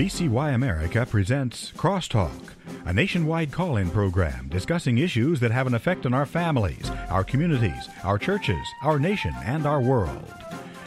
[0.00, 2.54] VCY America presents Crosstalk,
[2.86, 7.22] a nationwide call in program discussing issues that have an effect on our families, our
[7.22, 10.24] communities, our churches, our nation, and our world.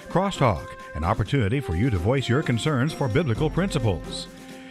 [0.10, 0.66] Crosstalk,
[0.96, 4.28] an opportunity for you to voice your concerns for biblical principles.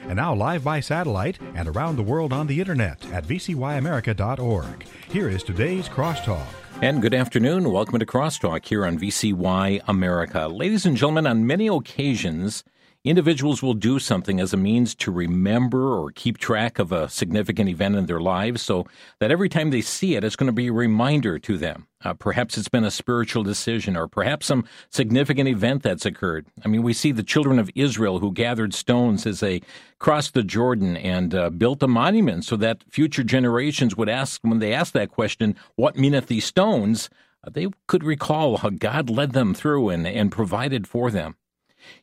[0.09, 4.85] And now, live by satellite and around the world on the internet at vcyamerica.org.
[5.09, 6.49] Here is today's Crosstalk.
[6.81, 7.71] And good afternoon.
[7.71, 10.49] Welcome to Crosstalk here on VCY America.
[10.49, 12.65] Ladies and gentlemen, on many occasions,
[13.05, 17.69] individuals will do something as a means to remember or keep track of a significant
[17.69, 18.87] event in their lives so
[19.19, 21.89] that every time they see it, it's going to be a reminder to them.
[22.05, 26.47] Uh, perhaps it's been a spiritual decision or perhaps some significant event that's occurred.
[26.65, 29.63] I mean, we see the children of Israel who gathered stones as they
[29.99, 34.61] crossed the Jordan and uh, built a monument so that future generations would ask, when
[34.61, 37.11] they ask that question, what meaneth these stones?
[37.45, 41.37] Uh, they could recall how God led them through and, and provided for them.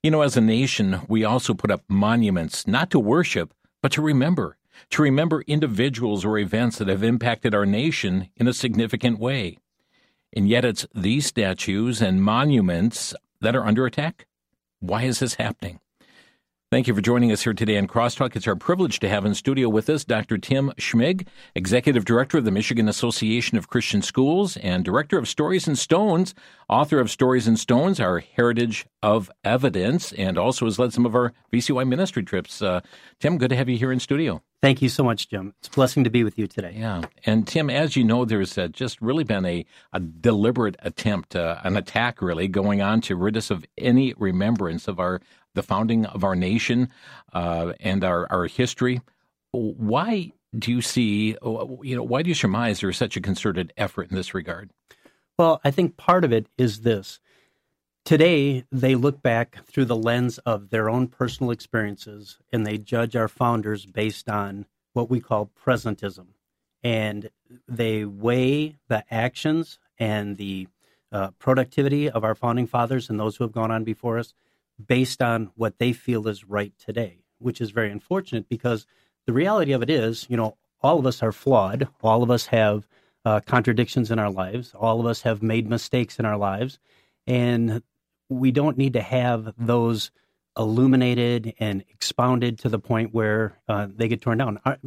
[0.04, 4.02] You know, as a nation, we also put up monuments not to worship, but to
[4.02, 4.58] remember,
[4.92, 9.58] to remember individuals or events that have impacted our nation in a significant way.
[10.34, 14.28] And yet it's these statues and monuments that are under attack.
[14.80, 15.80] Why is this happening?
[16.72, 18.36] Thank you for joining us here today on Crosstalk.
[18.36, 20.38] It's our privilege to have in studio with us Dr.
[20.38, 21.26] Tim Schmig,
[21.56, 26.36] Executive Director of the Michigan Association of Christian Schools and Director of Stories in Stones,
[26.70, 31.16] author of Stories in Stones, Our Heritage of Evidence, and also has led some of
[31.16, 32.62] our VCY ministry trips.
[32.62, 32.82] Uh,
[33.20, 34.44] Tim, good to have you here in studio.
[34.62, 35.54] Thank you so much, Jim.
[35.60, 36.76] It's a blessing to be with you today.
[36.78, 37.04] Yeah.
[37.26, 41.62] And Tim, as you know, there's uh, just really been a, a deliberate attempt, uh,
[41.64, 45.22] an attack really, going on to rid us of any remembrance of our
[45.56, 46.90] the founding of our nation
[47.34, 49.02] uh, and our, our history.
[49.52, 54.10] Why do you see, you know, why do you surmise there's such a concerted effort
[54.10, 54.72] in this regard?
[55.38, 57.20] Well, I think part of it is this.
[58.06, 63.16] Today, they look back through the lens of their own personal experiences and they judge
[63.16, 66.28] our founders based on what we call presentism.
[66.84, 67.30] And
[67.68, 70.68] they weigh the actions and the
[71.12, 74.34] uh, productivity of our founding fathers and those who have gone on before us
[74.86, 78.86] based on what they feel is right today, which is very unfortunate because
[79.26, 81.88] the reality of it is, you know, all of us are flawed.
[82.02, 82.88] All of us have
[83.26, 84.74] uh, contradictions in our lives.
[84.74, 86.80] All of us have made mistakes in our lives.
[87.28, 87.84] And
[88.30, 90.12] we don't need to have those
[90.58, 94.60] illuminated and expounded to the point where uh, they get torn down.
[94.66, 94.78] Our,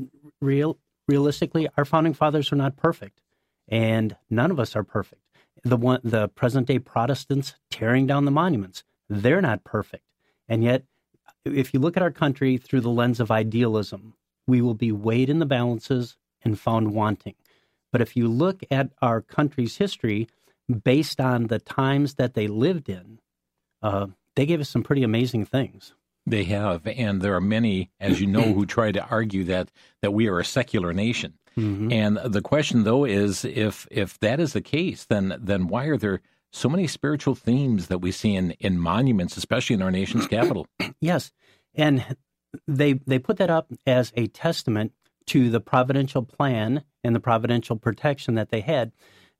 [0.40, 3.20] real, realistically, our founding fathers are not perfect,
[3.68, 5.22] and none of us are perfect.
[5.64, 8.84] The one, the present day protesters tearing down the monuments,
[9.20, 10.04] they're not perfect.
[10.48, 10.84] And yet,
[11.44, 14.14] if you look at our country through the lens of idealism,
[14.46, 17.34] we will be weighed in the balances and found wanting.
[17.90, 20.28] But if you look at our country's history
[20.84, 23.20] based on the times that they lived in,
[23.82, 25.94] uh, they gave us some pretty amazing things.
[26.24, 30.12] They have, and there are many, as you know, who try to argue that that
[30.12, 31.34] we are a secular nation.
[31.56, 31.92] Mm-hmm.
[31.92, 35.96] And the question, though, is if if that is the case, then then why are
[35.96, 36.20] there
[36.52, 40.66] so many spiritual themes that we see in, in monuments, especially in our nation's capital.
[41.00, 41.32] yes.
[41.74, 42.16] And
[42.68, 44.92] they they put that up as a testament
[45.26, 48.92] to the providential plan and the providential protection that they had.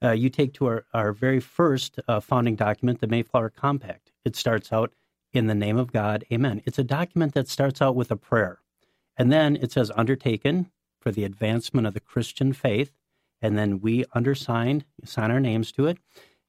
[0.03, 4.11] Uh, you take to our, our very first uh, founding document, the Mayflower Compact.
[4.25, 4.93] It starts out
[5.33, 6.63] in the name of God, amen.
[6.65, 8.61] It's a document that starts out with a prayer.
[9.17, 12.93] And then it says undertaken for the advancement of the Christian faith.
[13.41, 15.99] And then we undersigned, sign our names to it.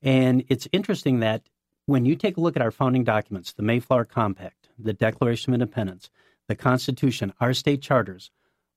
[0.04, 1.44] And it's interesting that
[1.86, 5.56] when you take a look at our founding documents, the Mayflower Compact, the Declaration of
[5.56, 6.10] Independence,
[6.48, 8.30] the Constitution, our state charters,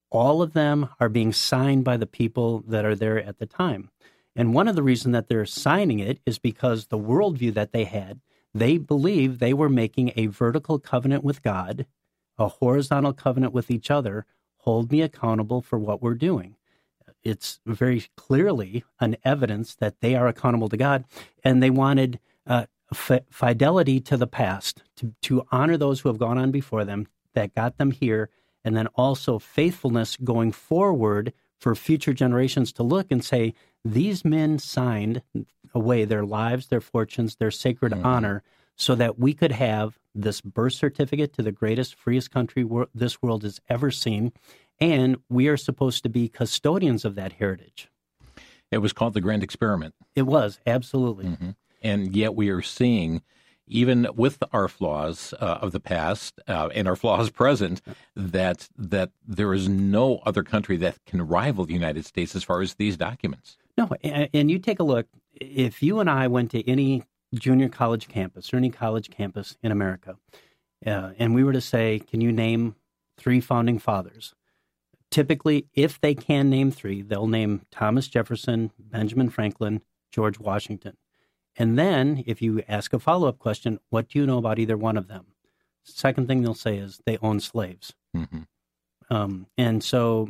[0.08, 3.90] all of them are being signed by the people that are there at the time.
[4.36, 7.84] And one of the reasons that they're signing it is because the worldview that they
[7.84, 8.20] had,
[8.54, 11.86] they believed they were making a vertical covenant with God,
[12.38, 14.26] a horizontal covenant with each other,
[14.58, 16.55] hold me accountable for what we're doing
[17.26, 21.04] it's very clearly an evidence that they are accountable to God,
[21.42, 26.18] and they wanted uh, f- fidelity to the past to, to honor those who have
[26.18, 28.30] gone on before them that got them here,
[28.64, 33.54] and then also faithfulness going forward for future generations to look and say
[33.84, 35.20] these men signed
[35.74, 38.06] away their lives, their fortunes, their sacred mm-hmm.
[38.06, 38.42] honor,
[38.76, 43.20] so that we could have this birth certificate to the greatest, freest country wor- this
[43.20, 44.32] world has ever seen
[44.80, 47.88] and we are supposed to be custodians of that heritage.
[48.70, 49.94] It was called the Grand Experiment.
[50.14, 51.26] It was, absolutely.
[51.26, 51.50] Mm-hmm.
[51.82, 53.22] And yet we are seeing,
[53.66, 57.80] even with our flaws uh, of the past uh, and our flaws present,
[58.14, 62.60] that that there is no other country that can rival the United States as far
[62.60, 63.56] as these documents.
[63.78, 65.06] No, and you take a look.
[65.34, 69.70] If you and I went to any junior college campus or any college campus in
[69.70, 70.16] America,
[70.86, 72.74] uh, and we were to say, can you name
[73.18, 74.34] three founding fathers?
[75.10, 80.96] Typically, if they can name three, they'll name Thomas Jefferson, Benjamin Franklin, George Washington.
[81.56, 84.76] And then, if you ask a follow up question, what do you know about either
[84.76, 85.26] one of them?
[85.84, 87.94] Second thing they'll say is they own slaves.
[88.14, 88.42] Mm-hmm.
[89.08, 90.28] Um, and so,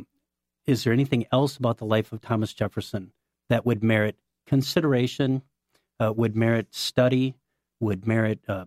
[0.65, 3.11] is there anything else about the life of Thomas Jefferson
[3.49, 4.15] that would merit
[4.45, 5.41] consideration,
[5.99, 7.35] uh, would merit study,
[7.79, 8.65] would merit uh,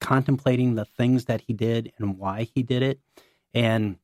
[0.00, 3.00] contemplating the things that he did and why he did it?
[3.52, 3.96] And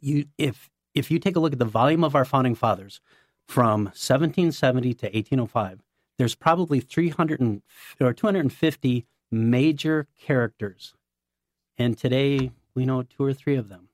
[0.00, 3.00] you, if if you take a look at the volume of our founding fathers
[3.46, 5.82] from 1770 to 1805,
[6.18, 7.62] there's probably 300 and,
[8.00, 10.94] or 250 major characters.
[11.76, 13.88] And today we know two or three of them.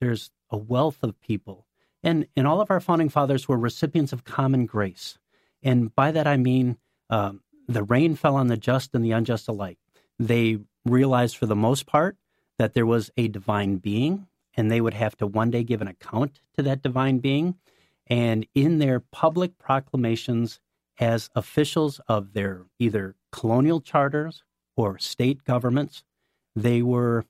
[0.00, 1.66] There's a wealth of people.
[2.02, 5.18] And, and all of our founding fathers were recipients of common grace.
[5.62, 6.76] And by that I mean
[7.08, 9.78] um, the rain fell on the just and the unjust alike.
[10.18, 12.16] They realized for the most part
[12.58, 14.26] that there was a divine being
[14.56, 17.56] and they would have to one day give an account to that divine being.
[18.06, 20.60] And in their public proclamations
[20.98, 24.42] as officials of their either colonial charters
[24.76, 26.04] or state governments,
[26.56, 27.24] they were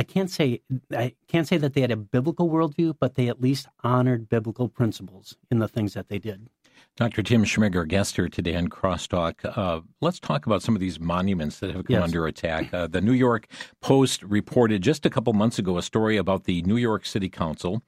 [0.00, 0.60] I can't say
[0.92, 4.68] I can't say that they had a biblical worldview, but they at least honored biblical
[4.68, 6.48] principles in the things that they did.
[6.98, 7.22] Dr.
[7.22, 9.34] Tim Schmiger, guest here today on Crosstalk.
[9.56, 12.02] Uh, let's talk about some of these monuments that have come yes.
[12.02, 12.74] under attack.
[12.74, 13.46] Uh, the New York
[13.80, 17.82] Post reported just a couple months ago a story about the New York City Council.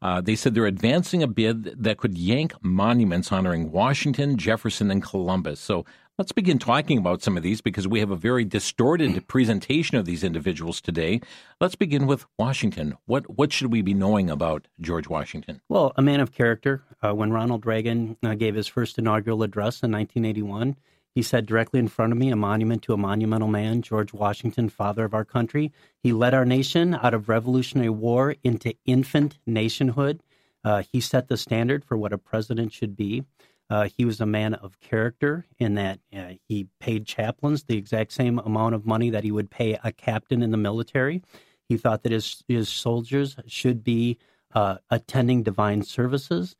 [0.00, 5.02] Uh, they said they're advancing a bid that could yank monuments honoring Washington, Jefferson, and
[5.02, 5.60] Columbus.
[5.60, 5.84] So
[6.16, 10.04] Let's begin talking about some of these because we have a very distorted presentation of
[10.04, 11.20] these individuals today.
[11.60, 12.96] Let's begin with Washington.
[13.06, 15.60] What what should we be knowing about George Washington?
[15.68, 16.84] Well, a man of character.
[17.02, 20.76] Uh, when Ronald Reagan uh, gave his first inaugural address in 1981,
[21.16, 24.68] he said directly in front of me, a monument to a monumental man, George Washington,
[24.68, 25.72] father of our country.
[26.00, 30.22] He led our nation out of Revolutionary War into infant nationhood.
[30.62, 33.24] Uh, he set the standard for what a president should be.
[33.70, 38.12] Uh, he was a man of character in that uh, he paid chaplains the exact
[38.12, 41.22] same amount of money that he would pay a captain in the military.
[41.68, 44.18] He thought that his, his soldiers should be
[44.54, 46.56] uh, attending divine services.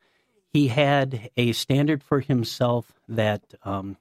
[0.51, 3.97] He had a standard for himself that um,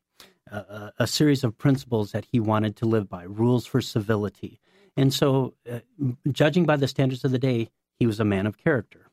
[0.50, 4.60] a, a, series of principles that he wanted to live by, rules for civility.
[4.96, 5.80] And so, uh,
[6.30, 9.10] judging by the standards of the day, he was a man of character.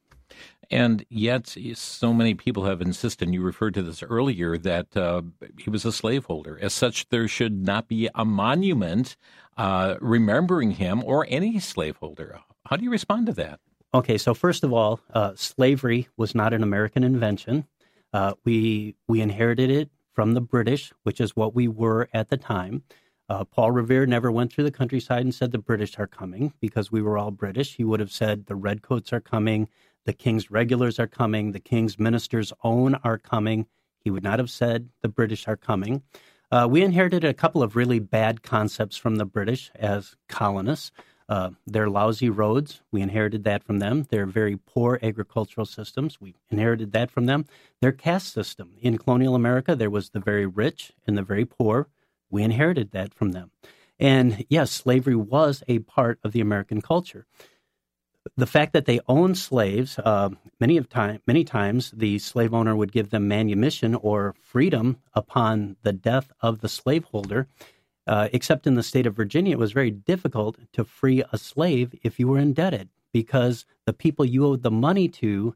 [0.72, 5.24] And yet, so many people have insisted, and you referred to this earlier, that uh,
[5.58, 6.58] he was a slaveholder.
[6.62, 9.18] As such, there should not be a monument
[9.58, 12.40] uh, remembering him or any slaveholder.
[12.68, 13.60] How do you respond to that?
[13.94, 17.68] Okay, so first of all, uh, slavery was not an American invention.
[18.14, 22.38] Uh, we we inherited it from the British, which is what we were at the
[22.38, 22.84] time.
[23.28, 26.92] Uh, Paul Revere never went through the countryside and said the British are coming because
[26.92, 27.76] we were all British.
[27.76, 29.70] He would have said the redcoats are coming,
[30.06, 33.68] the king's regulars are coming, the king's ministers' own are coming.
[34.00, 36.04] He would not have said the British are coming.
[36.52, 40.92] Uh, we inherited a couple of really bad concepts from the British as colonists.
[41.30, 44.04] Uh, their lousy roads, we inherited that from them.
[44.10, 47.46] Their very poor agricultural systems, we inherited that from them.
[47.80, 48.74] Their caste system.
[48.82, 51.88] In colonial America, there was the very rich and the very poor.
[52.30, 53.52] We inherited that from them.
[53.98, 57.28] And yes, slavery was a part of the American culture
[58.38, 62.76] the fact that they owned slaves, uh, many of time, many times the slave owner
[62.76, 67.48] would give them manumission or freedom upon the death of the slaveholder.
[68.08, 71.94] Uh, except in the state of Virginia, it was very difficult to free a slave
[72.04, 75.56] if you were indebted because the people you owed the money to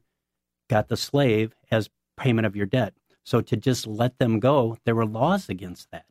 [0.68, 2.94] got the slave as payment of your debt.
[3.24, 6.06] So to just let them go, there were laws against that.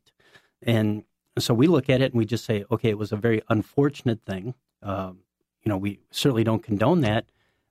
[0.62, 1.04] And
[1.38, 4.20] so we look at it and we just say, okay, it was a very unfortunate
[4.26, 4.54] thing.
[4.82, 5.20] Um,
[5.66, 7.26] you know, we certainly don't condone that,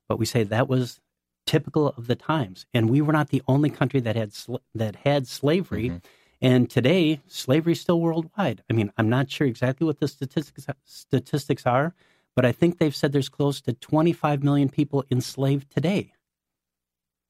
[0.10, 1.00] but we say that was
[1.46, 2.66] typical of the times.
[2.74, 5.90] And we were not the only country that had sl- that had slavery.
[5.90, 5.98] Mm-hmm.
[6.42, 8.62] And today, slavery is still worldwide.
[8.70, 11.96] I mean, I'm not sure exactly what the statistics statistics are,
[12.36, 16.12] but I think they've said there's close to 25 million people enslaved today.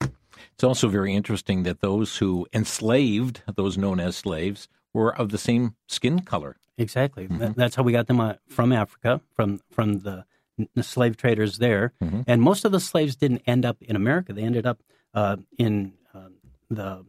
[0.02, 5.38] It's also very interesting that those who enslaved, those known as slaves, were of the
[5.38, 6.58] same skin color.
[6.78, 7.28] Exactly.
[7.28, 7.54] Mm-hmm.
[7.56, 10.26] That's how we got them uh, from Africa, from from the
[10.74, 12.22] the slave traders there, mm-hmm.
[12.28, 14.34] and most of the slaves didn't end up in America.
[14.34, 14.82] They ended up
[15.14, 16.30] uh, in uh,
[16.70, 17.06] the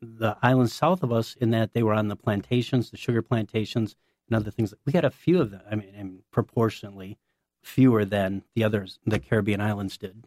[0.00, 3.96] the islands south of us, in that they were on the plantations, the sugar plantations,
[4.28, 4.74] and other things.
[4.84, 5.62] We had a few of them.
[5.70, 7.18] I mean, proportionally
[7.62, 10.26] fewer than the others, the Caribbean islands did.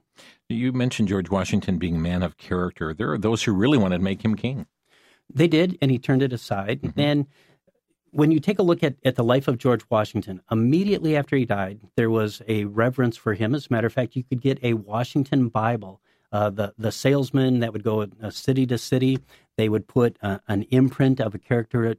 [0.49, 2.93] You mentioned George Washington being a man of character.
[2.93, 4.65] There are those who really wanted to make him king.
[5.33, 6.81] They did, and he turned it aside.
[6.81, 6.99] Mm-hmm.
[6.99, 7.27] And
[8.11, 11.45] when you take a look at, at the life of George Washington, immediately after he
[11.45, 13.55] died, there was a reverence for him.
[13.55, 16.01] As a matter of fact, you could get a Washington Bible.
[16.31, 19.17] Uh, the the salesman that would go uh, city to city,
[19.57, 21.97] they would put uh, an imprint of a caricature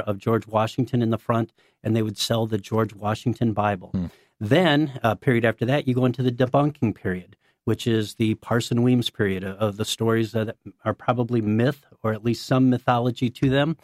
[0.00, 1.52] of George Washington in the front,
[1.84, 3.90] and they would sell the George Washington Bible.
[3.90, 4.06] Hmm.
[4.40, 8.82] Then, a period after that, you go into the debunking period, which is the Parson
[8.82, 13.50] Weems period of the stories that are probably myth or at least some mythology to
[13.50, 13.76] them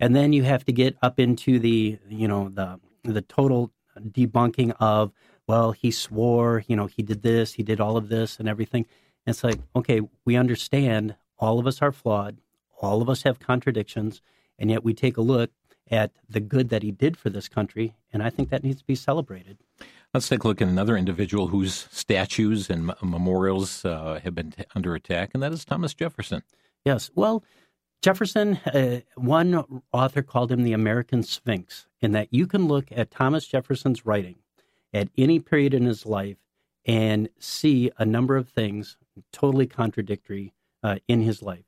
[0.00, 4.74] and then you have to get up into the you know the the total debunking
[4.80, 5.12] of
[5.46, 8.86] well he swore you know he did this he did all of this and everything
[9.26, 12.38] and it's like okay we understand all of us are flawed
[12.80, 14.22] all of us have contradictions
[14.58, 15.50] and yet we take a look
[15.90, 18.86] at the good that he did for this country and i think that needs to
[18.86, 19.58] be celebrated
[20.12, 24.64] Let's take a look at another individual whose statues and memorials uh, have been t-
[24.74, 26.42] under attack, and that is Thomas Jefferson.
[26.84, 27.12] Yes.
[27.14, 27.44] Well,
[28.02, 33.10] Jefferson, uh, one author called him the American Sphinx, in that you can look at
[33.10, 34.36] Thomas Jefferson's writing
[34.94, 36.38] at any period in his life
[36.86, 38.96] and see a number of things
[39.32, 41.64] totally contradictory uh, in his life.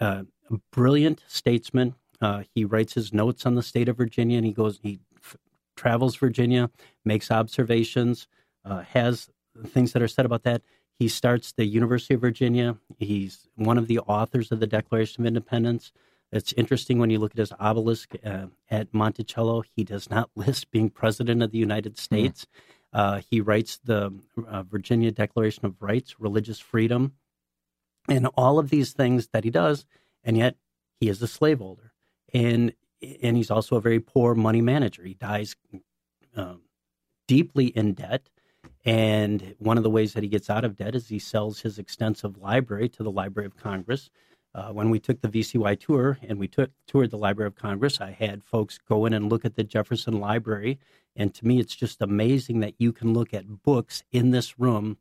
[0.00, 0.24] Uh,
[0.72, 1.94] brilliant statesman.
[2.20, 5.36] Uh, he writes his notes on the state of Virginia, and he goes, he f-
[5.76, 6.68] travels Virginia,
[7.04, 8.26] makes observations,
[8.64, 9.30] uh, has
[9.68, 10.62] things that are said about that.
[10.98, 12.76] He starts the University of Virginia.
[12.98, 15.92] He's one of the authors of the Declaration of Independence.
[16.32, 20.70] It's interesting when you look at his obelisk uh, at Monticello, he does not list
[20.70, 22.00] being president of the United hmm.
[22.00, 22.44] States.
[22.44, 22.60] Mm.
[22.92, 24.12] Uh, he writes the
[24.48, 27.12] uh, Virginia Declaration of Rights, religious freedom,
[28.08, 29.84] and all of these things that he does,
[30.24, 30.56] and yet
[30.98, 31.92] he is a slaveholder.
[32.32, 32.72] And,
[33.22, 35.02] and he's also a very poor money manager.
[35.02, 35.56] He dies
[36.34, 36.62] um,
[37.28, 38.30] deeply in debt.
[38.86, 41.78] And one of the ways that he gets out of debt is he sells his
[41.78, 44.10] extensive library to the Library of Congress.
[44.54, 48.00] Uh, when we took the VCY tour and we took toured the Library of Congress,
[48.00, 50.78] I had folks go in and look at the Jefferson Library,
[51.16, 54.98] and to me, it's just amazing that you can look at books in this room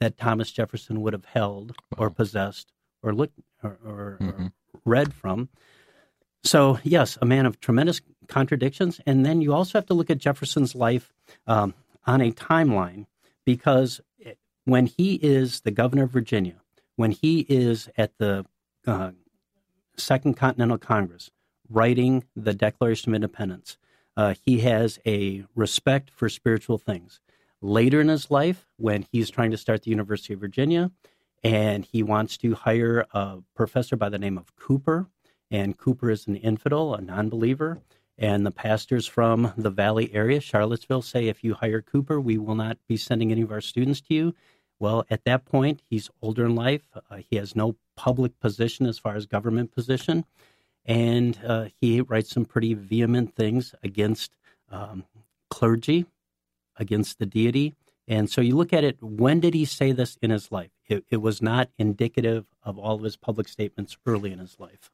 [0.00, 2.06] that Thomas Jefferson would have held wow.
[2.06, 4.46] or possessed or looked or, or, mm-hmm.
[4.46, 4.52] or
[4.84, 5.48] read from.
[6.42, 10.18] So, yes, a man of tremendous contradictions, and then you also have to look at
[10.18, 11.14] Jefferson's life
[11.46, 11.72] um,
[12.04, 13.06] on a timeline
[13.48, 14.02] because
[14.66, 16.56] when he is the governor of Virginia,
[16.96, 18.44] when he is at the
[18.86, 19.12] uh,
[19.96, 21.30] Second Continental Congress
[21.70, 23.78] writing the Declaration of Independence,
[24.18, 27.20] uh, he has a respect for spiritual things.
[27.62, 30.90] Later in his life, when he's trying to start the University of Virginia,
[31.42, 35.08] and he wants to hire a professor by the name of Cooper,
[35.50, 37.80] and Cooper is an infidel, a non believer.
[38.18, 42.56] And the pastors from the Valley area, Charlottesville, say if you hire Cooper, we will
[42.56, 44.34] not be sending any of our students to you.
[44.80, 46.82] Well, at that point, he's older in life.
[46.94, 50.24] Uh, he has no public position as far as government position.
[50.84, 54.32] And uh, he writes some pretty vehement things against
[54.70, 55.04] um,
[55.50, 56.06] clergy,
[56.76, 57.74] against the deity.
[58.08, 60.70] And so you look at it, when did he say this in his life?
[60.88, 64.90] It, it was not indicative of all of his public statements early in his life.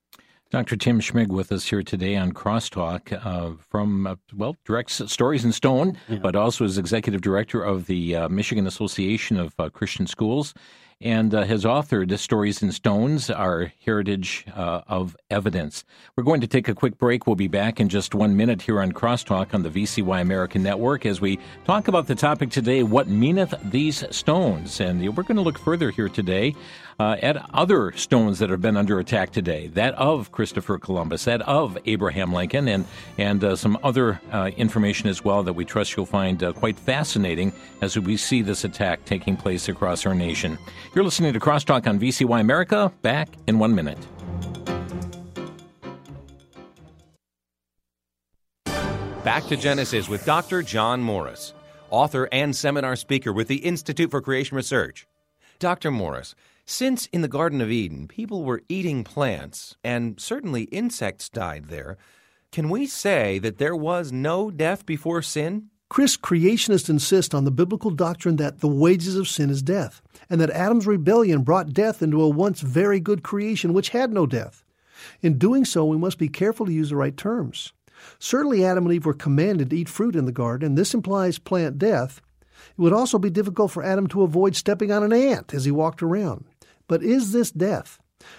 [0.54, 0.76] Dr.
[0.76, 5.50] Tim Schmig with us here today on Crosstalk uh, from, uh, well, directs Stories in
[5.50, 6.18] Stone, yeah.
[6.18, 10.54] but also is executive director of the uh, Michigan Association of uh, Christian Schools
[11.00, 15.84] and uh, has authored Stories in Stones, Our Heritage uh, of Evidence.
[16.16, 17.26] We're going to take a quick break.
[17.26, 21.06] We'll be back in just one minute here on Crosstalk on the VCY American Network
[21.06, 24.80] as we talk about the topic today, What Meaneth These Stones?
[24.80, 26.54] And we're going to look further here today
[26.98, 31.42] uh, at other stones that have been under attack today, that of Christopher Columbus, that
[31.42, 32.84] of Abraham Lincoln, and,
[33.18, 36.78] and uh, some other uh, information as well that we trust you'll find uh, quite
[36.78, 40.58] fascinating as we see this attack taking place across our nation.
[40.94, 42.92] You're listening to Crosstalk on VCY America.
[43.02, 43.98] Back in one minute.
[49.24, 50.62] Back to Genesis with Dr.
[50.62, 51.52] John Morris,
[51.90, 55.08] author and seminar speaker with the Institute for Creation Research.
[55.58, 55.90] Dr.
[55.90, 61.64] Morris, since in the Garden of Eden people were eating plants and certainly insects died
[61.64, 61.98] there,
[62.52, 65.70] can we say that there was no death before sin?
[65.90, 70.40] Chris, creationists insist on the biblical doctrine that the wages of sin is death, and
[70.40, 74.64] that Adam's rebellion brought death into a once very good creation which had no death.
[75.20, 77.72] In doing so, we must be careful to use the right terms.
[78.18, 81.38] Certainly, Adam and Eve were commanded to eat fruit in the garden, and this implies
[81.38, 82.20] plant death.
[82.42, 85.70] It would also be difficult for Adam to avoid stepping on an ant as he
[85.70, 86.44] walked around.
[86.88, 87.98] But is this death?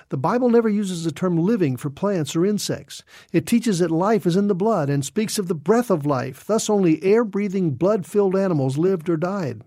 [0.09, 3.03] The Bible never uses the term living for plants or insects.
[3.31, 6.45] It teaches that life is in the blood and speaks of the breath of life.
[6.45, 9.63] Thus, only air breathing, blood filled animals lived or died.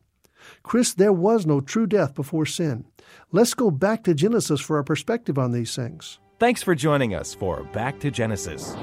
[0.63, 2.85] Chris, there was no true death before sin.
[3.33, 6.19] Let's go back to Genesis for our perspective on these things.
[6.39, 8.75] Thanks for joining us for Back to Genesis.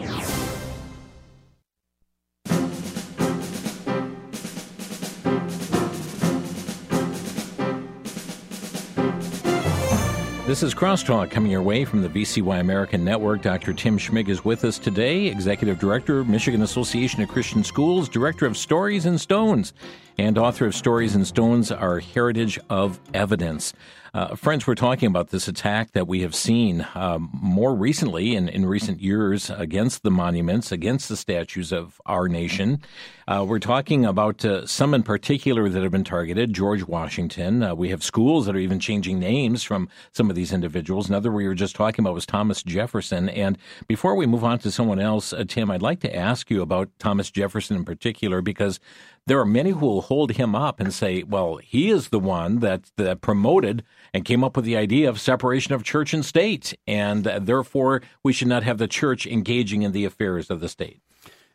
[10.55, 13.41] This is Crosstalk coming your way from the VCY American Network.
[13.41, 13.73] Dr.
[13.73, 18.55] Tim Schmig is with us today, Executive Director, Michigan Association of Christian Schools, Director of
[18.55, 19.73] Stories in Stones,
[20.17, 23.73] and author of Stories in Stones, Our Heritage of Evidence.
[24.15, 28.47] Uh, friends, we're talking about this attack that we have seen um, more recently in,
[28.47, 32.81] in recent years against the monuments, against the statues of our nation.
[33.27, 36.53] Uh, we're talking about uh, some in particular that have been targeted.
[36.53, 37.61] George Washington.
[37.61, 41.09] Uh, we have schools that are even changing names from some of these individuals.
[41.09, 43.27] Another we were just talking about was Thomas Jefferson.
[43.27, 46.61] And before we move on to someone else, uh, Tim, I'd like to ask you
[46.61, 48.79] about Thomas Jefferson in particular because
[49.27, 52.59] there are many who will hold him up and say, well, he is the one
[52.59, 56.77] that, that promoted and came up with the idea of separation of church and state,
[56.85, 60.69] and uh, therefore we should not have the church engaging in the affairs of the
[60.69, 61.01] state.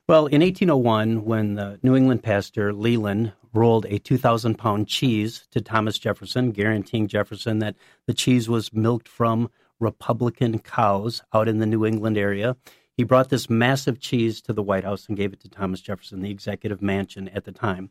[0.09, 5.61] Well, in 1801, when the New England pastor Leland rolled a 2,000 pound cheese to
[5.61, 9.49] Thomas Jefferson, guaranteeing Jefferson that the cheese was milked from
[9.79, 12.57] Republican cows out in the New England area,
[13.01, 16.21] he brought this massive cheese to the White House and gave it to Thomas Jefferson,
[16.21, 17.89] the executive mansion at the time.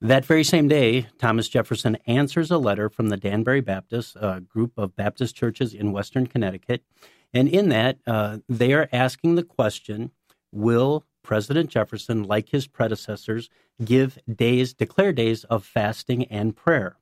[0.00, 4.72] That very same day, Thomas Jefferson answers a letter from the Danbury Baptists, a group
[4.78, 6.82] of Baptist churches in Western Connecticut.
[7.34, 10.10] And in that, uh, they are asking the question
[10.52, 13.50] Will President Jefferson, like his predecessors,
[13.84, 16.96] give days, declare days of fasting and prayer?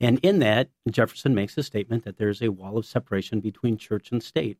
[0.00, 4.12] And in that, Jefferson makes a statement that there's a wall of separation between church
[4.12, 4.58] and state.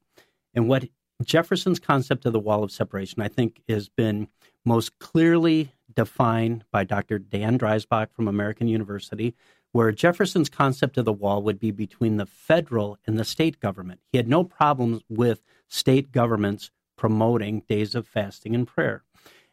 [0.53, 0.89] And what
[1.25, 4.29] Jefferson's concept of the wall of separation, I think, has been
[4.65, 7.19] most clearly defined by Dr.
[7.19, 9.35] Dan Dreisbach from American University,
[9.73, 14.01] where Jefferson's concept of the wall would be between the federal and the state government.
[14.11, 19.03] He had no problems with state governments promoting days of fasting and prayer.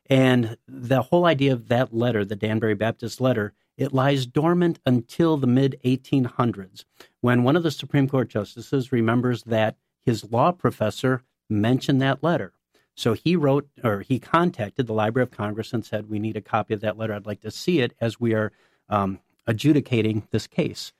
[0.09, 5.37] And the whole idea of that letter, the Danbury Baptist letter, it lies dormant until
[5.37, 6.83] the mid 1800s,
[7.21, 12.53] when one of the Supreme Court justices remembers that his law professor mention that letter.
[12.95, 16.41] So he wrote or he contacted the Library of Congress and said, We need a
[16.41, 17.13] copy of that letter.
[17.13, 18.51] I'd like to see it as we are
[18.89, 20.91] um, adjudicating this case.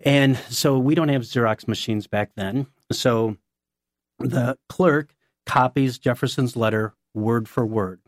[0.00, 2.66] And so we don't have Xerox machines back then.
[2.90, 3.36] So
[4.18, 8.00] the clerk copies Jefferson's letter word for word,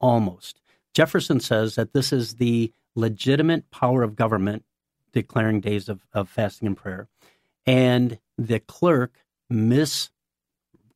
[0.00, 0.60] almost.
[0.94, 4.64] Jefferson says that this is the legitimate power of government
[5.12, 7.08] declaring days of, of fasting and prayer.
[7.66, 10.10] And the clerk mis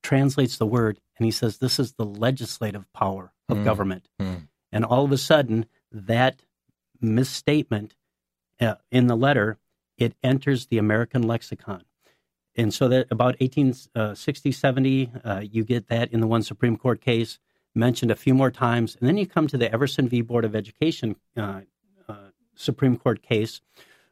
[0.03, 3.65] translates the word and he says this is the legislative power of mm.
[3.65, 4.09] government.
[4.21, 4.49] Mm.
[4.71, 6.43] And all of a sudden, that
[7.01, 7.95] misstatement
[8.61, 9.59] uh, in the letter
[9.99, 11.85] it enters the American lexicon.
[12.57, 16.77] And so that about 1860, uh, 70, uh, you get that in the one Supreme
[16.77, 17.39] Court case
[17.75, 18.97] mentioned a few more times.
[18.99, 20.21] And then you come to the Everson v.
[20.21, 21.61] Board of Education uh,
[22.09, 22.15] uh
[22.55, 23.63] Supreme Court case,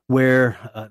[0.06, 0.88] where uh,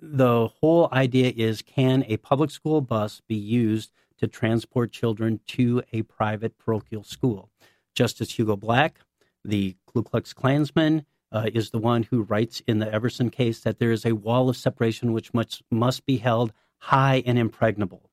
[0.00, 3.90] the whole idea is can a public school bus be used
[4.22, 7.50] to transport children to a private parochial school.
[7.92, 9.00] Justice Hugo Black,
[9.44, 13.80] the Ku Klux Klansman, uh, is the one who writes in the Everson case that
[13.80, 18.10] there is a wall of separation which must, must be held high and impregnable.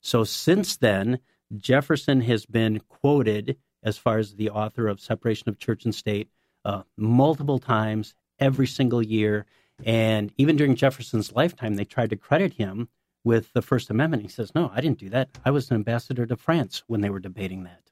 [0.00, 1.20] So since then,
[1.56, 6.28] Jefferson has been quoted as far as the author of Separation of Church and State
[6.64, 9.46] uh, multiple times every single year.
[9.84, 12.88] And even during Jefferson's lifetime, they tried to credit him
[13.24, 14.22] with the First Amendment.
[14.22, 15.38] He says, "No, I didn't do that.
[15.44, 17.90] I was an ambassador to France when they were debating that."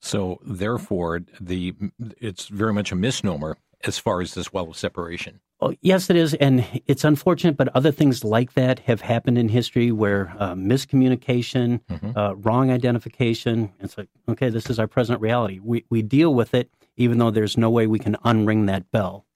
[0.00, 1.74] So, therefore, the
[2.20, 5.40] it's very much a misnomer as far as this wall of separation.
[5.60, 9.48] Oh, yes, it is, and it's unfortunate, but other things like that have happened in
[9.48, 12.16] history where uh, miscommunication, mm-hmm.
[12.16, 13.72] uh, wrong identification.
[13.80, 15.58] It's like, okay, this is our present reality.
[15.60, 19.26] We we deal with it, even though there's no way we can unring that bell.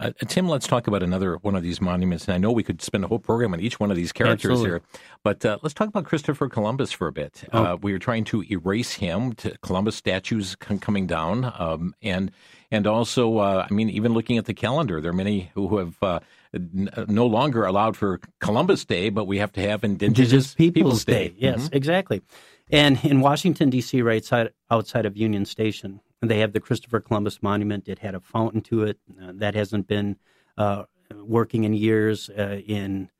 [0.00, 2.26] Uh, Tim, let's talk about another one of these monuments.
[2.26, 4.50] And I know we could spend a whole program on each one of these characters
[4.50, 4.70] Absolutely.
[4.70, 4.82] here,
[5.22, 7.44] but uh, let's talk about Christopher Columbus for a bit.
[7.52, 7.64] Oh.
[7.64, 9.32] Uh, we are trying to erase him.
[9.34, 12.30] To Columbus statues coming down, um, and
[12.70, 16.02] and also, uh, I mean, even looking at the calendar, there are many who have
[16.02, 16.20] uh,
[16.52, 20.74] n- no longer allowed for Columbus Day, but we have to have Indigenous, Indigenous Peoples,
[20.74, 21.28] Peoples Day.
[21.28, 21.34] Day.
[21.38, 21.76] Yes, mm-hmm.
[21.76, 22.22] exactly.
[22.70, 27.42] And in Washington D.C., right outside, outside of Union Station, they have the Christopher Columbus
[27.42, 27.88] Monument.
[27.88, 28.98] It had a fountain to it.
[29.20, 30.16] Uh, that hasn't been
[30.56, 32.30] uh, working in years.
[32.30, 33.10] Uh, in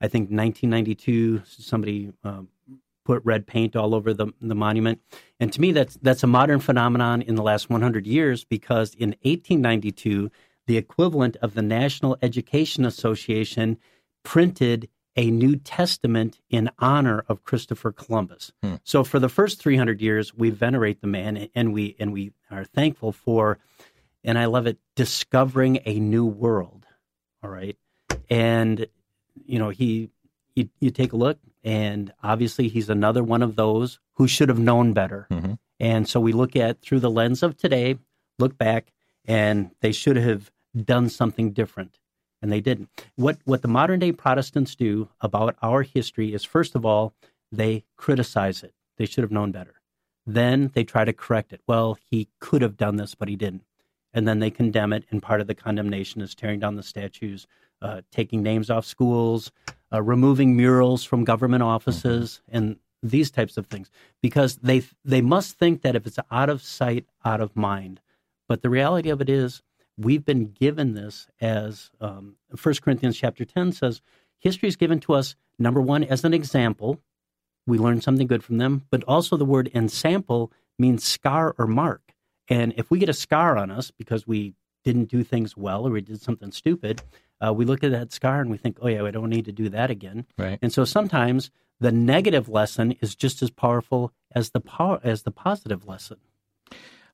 [0.00, 2.42] I think 1992, somebody uh,
[3.04, 5.00] put red paint all over the, the monument.
[5.38, 9.10] And to me, that's that's a modern phenomenon in the last 100 years because in
[9.22, 10.30] 1892,
[10.66, 13.78] the equivalent of the National Education Association
[14.22, 18.52] printed a New Testament in honor of Christopher Columbus.
[18.62, 18.76] Hmm.
[18.84, 22.64] So for the first 300 years, we venerate the man and we and we are
[22.64, 23.58] thankful for,
[24.22, 26.86] and I love it, discovering a new world.
[27.42, 27.76] All right,
[28.30, 28.86] and
[29.34, 30.10] you know he
[30.54, 34.58] you, you take a look, and obviously he's another one of those who should have
[34.58, 35.26] known better.
[35.30, 35.54] Mm-hmm.
[35.80, 37.98] And so we look at through the lens of today,
[38.38, 38.92] look back,
[39.24, 41.98] and they should have done something different,
[42.44, 42.90] and they didn't.
[43.16, 47.14] What what the modern day protesters do about our history is, first of all,
[47.50, 48.74] they criticize it.
[48.98, 49.80] They should have known better.
[50.26, 51.62] Then they try to correct it.
[51.66, 53.64] Well, he could have done this, but he didn't.
[54.12, 57.46] And then they condemn it, and part of the condemnation is tearing down the statues,
[57.80, 59.50] uh, taking names off schools,
[59.90, 62.56] uh, removing murals from government offices, mm-hmm.
[62.56, 66.60] and these types of things, because they they must think that if it's out of
[66.60, 68.02] sight, out of mind.
[68.48, 69.62] But the reality of it is,
[69.96, 74.00] we've been given this as um, 1 Corinthians chapter 10 says,
[74.38, 77.00] history is given to us, number one, as an example.
[77.66, 82.02] We learn something good from them, but also the word ensample means scar or mark.
[82.48, 84.54] And if we get a scar on us because we
[84.84, 87.02] didn't do things well or we did something stupid,
[87.40, 89.52] uh, we look at that scar and we think, oh, yeah, we don't need to
[89.52, 90.26] do that again.
[90.36, 90.58] Right.
[90.60, 95.30] And so sometimes the negative lesson is just as powerful as the power, as the
[95.30, 96.18] positive lesson.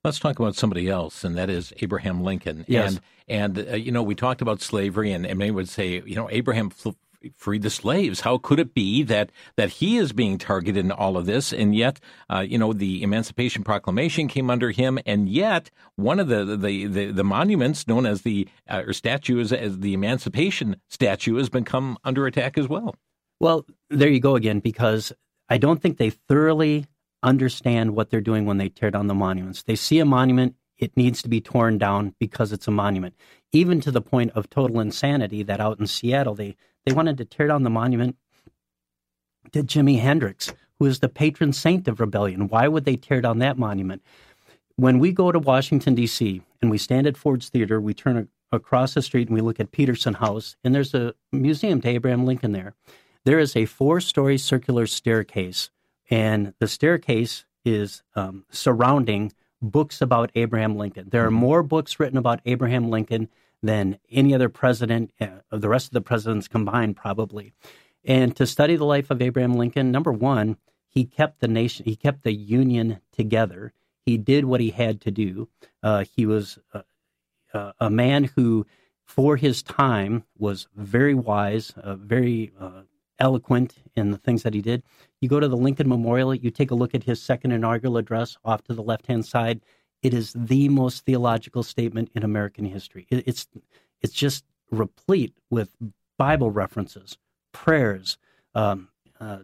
[0.03, 2.65] Let's talk about somebody else, and that is Abraham Lincoln.
[2.67, 2.99] Yes.
[3.29, 6.15] And, and uh, you know, we talked about slavery, and, and many would say, you
[6.15, 6.93] know, Abraham fl-
[7.37, 8.21] freed the slaves.
[8.21, 11.75] How could it be that that he is being targeted in all of this, and
[11.75, 16.57] yet, uh, you know, the Emancipation Proclamation came under him, and yet one of the
[16.57, 21.51] the the, the monuments known as the uh, or statues as the Emancipation statue has
[21.51, 22.97] been come under attack as well.
[23.39, 25.13] Well, there you go again, because
[25.51, 26.87] I don't think they thoroughly
[27.23, 29.63] understand what they're doing when they tear down the monuments.
[29.63, 33.15] They see a monument, it needs to be torn down because it's a monument.
[33.53, 37.25] Even to the point of total insanity that out in Seattle, they, they wanted to
[37.25, 38.17] tear down the monument
[39.53, 42.49] to Jimi Hendrix, who is the patron saint of rebellion.
[42.49, 44.03] Why would they tear down that monument?
[44.77, 48.57] When we go to Washington, D.C., and we stand at Ford's Theater, we turn a,
[48.57, 52.25] across the street and we look at Petersen House, and there's a museum to Abraham
[52.25, 52.75] Lincoln there.
[53.25, 55.71] There is a four story circular staircase
[56.11, 61.09] and the staircase is um, surrounding books about Abraham Lincoln.
[61.11, 61.37] There are mm-hmm.
[61.37, 63.29] more books written about Abraham Lincoln
[63.63, 67.53] than any other president, uh, the rest of the presidents combined, probably.
[68.05, 70.57] And to study the life of Abraham Lincoln, number one,
[70.89, 73.73] he kept the nation, he kept the Union together.
[74.05, 75.49] He did what he had to do.
[75.83, 78.67] Uh, he was uh, a man who,
[79.05, 82.83] for his time, was very wise, uh, very uh,
[83.19, 84.83] eloquent in the things that he did.
[85.21, 88.39] You go to the Lincoln Memorial, you take a look at his second inaugural address
[88.45, 89.61] off to the left hand side.
[90.03, 93.07] It is the most theological statement in American history.
[93.11, 93.47] It's
[94.01, 95.77] it's just replete with
[96.17, 97.19] Bible references,
[97.53, 98.17] prayers,
[98.55, 98.89] um,
[99.21, 99.41] uh,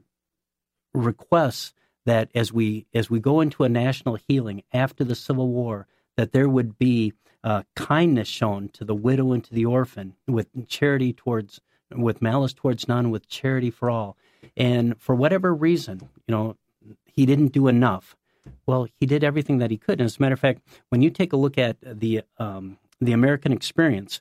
[0.94, 1.74] requests
[2.06, 5.86] that as we as we go into a national healing after the Civil War,
[6.16, 7.12] that there would be
[7.44, 11.60] uh, kindness shown to the widow and to the orphan, with charity towards
[11.94, 14.16] with malice towards none, with charity for all.
[14.57, 16.57] And for whatever reason, you know,
[17.05, 18.16] he didn't do enough.
[18.66, 20.01] Well, he did everything that he could.
[20.01, 23.12] And as a matter of fact, when you take a look at the um, the
[23.12, 24.20] American experience,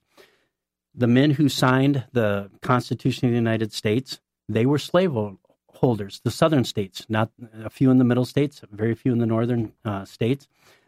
[0.93, 5.15] the men who signed the Constitution of the United States, they were slave
[5.75, 6.21] holders.
[6.23, 7.31] The southern states, not
[7.63, 10.47] a few in the middle states, very few in the northern uh, states.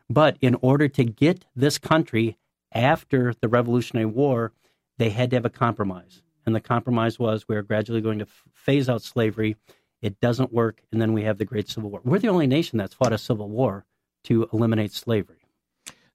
[0.10, 2.38] But in order to get this country
[2.72, 4.54] after the Revolutionary War,
[4.98, 8.26] they had to have a compromise and the compromise was we are gradually going to
[8.26, 9.58] f- phase out slavery.
[10.02, 12.02] It doesn't work, and then we have the Great Civil War.
[12.04, 13.86] We're the only nation that's fought a civil war
[14.24, 15.46] to eliminate slavery.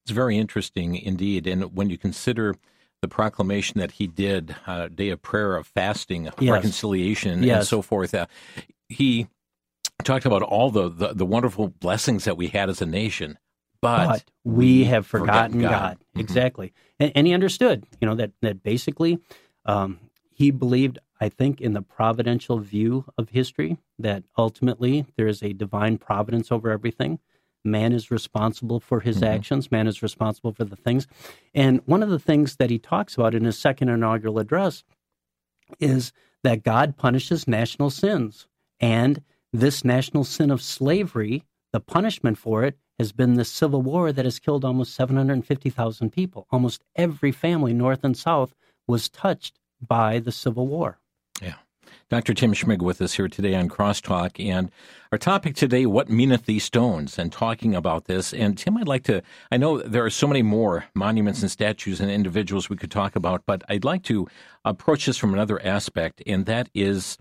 [0.03, 2.57] It's very interesting indeed, and when you consider
[3.03, 6.53] the proclamation that he did, uh, day of prayer, of fasting, yes.
[6.53, 7.59] reconciliation, yes.
[7.59, 8.27] and so forth, uh,
[8.89, 9.29] he
[10.05, 13.39] talked about all the, the, the wonderful blessings that we had as a nation.
[13.81, 15.71] But, but we have forgotten, God.
[15.71, 15.99] God.
[15.99, 16.21] Mm-hmm.
[16.21, 16.73] Exactly.
[17.01, 19.19] And, and, he understood, you know, that, that basically
[19.67, 19.99] um,
[20.43, 25.53] he believed, I think, in the providential view of history that ultimately there is a
[25.53, 27.21] divine providence over everything.
[27.65, 29.35] Man is responsible for his mm-hmm.
[29.35, 31.07] actions, man is responsible for the things.
[31.55, 34.83] And one of the things that he talks about in his second inaugural address
[35.79, 38.49] is that God punishes national sins.
[38.81, 44.11] And this national sin of slavery, the punishment for it, has been the civil war
[44.11, 46.49] that has killed almost 750,000 people.
[46.51, 48.57] Almost every family, north and south,
[48.89, 50.99] was touched by the Civil War.
[51.41, 51.55] Yeah.
[52.09, 52.35] Dr.
[52.35, 54.45] Tim Schmig with us here today on Crosstalk.
[54.45, 54.71] And
[55.11, 57.19] our topic today, What Meaneth These Stones?
[57.19, 58.35] And talking about this.
[58.35, 62.01] And Tim, I'd like to, I know there are so many more monuments and statues
[62.01, 64.29] and individuals we could talk about, but I'd like to
[64.65, 67.19] approach this from another aspect, and that is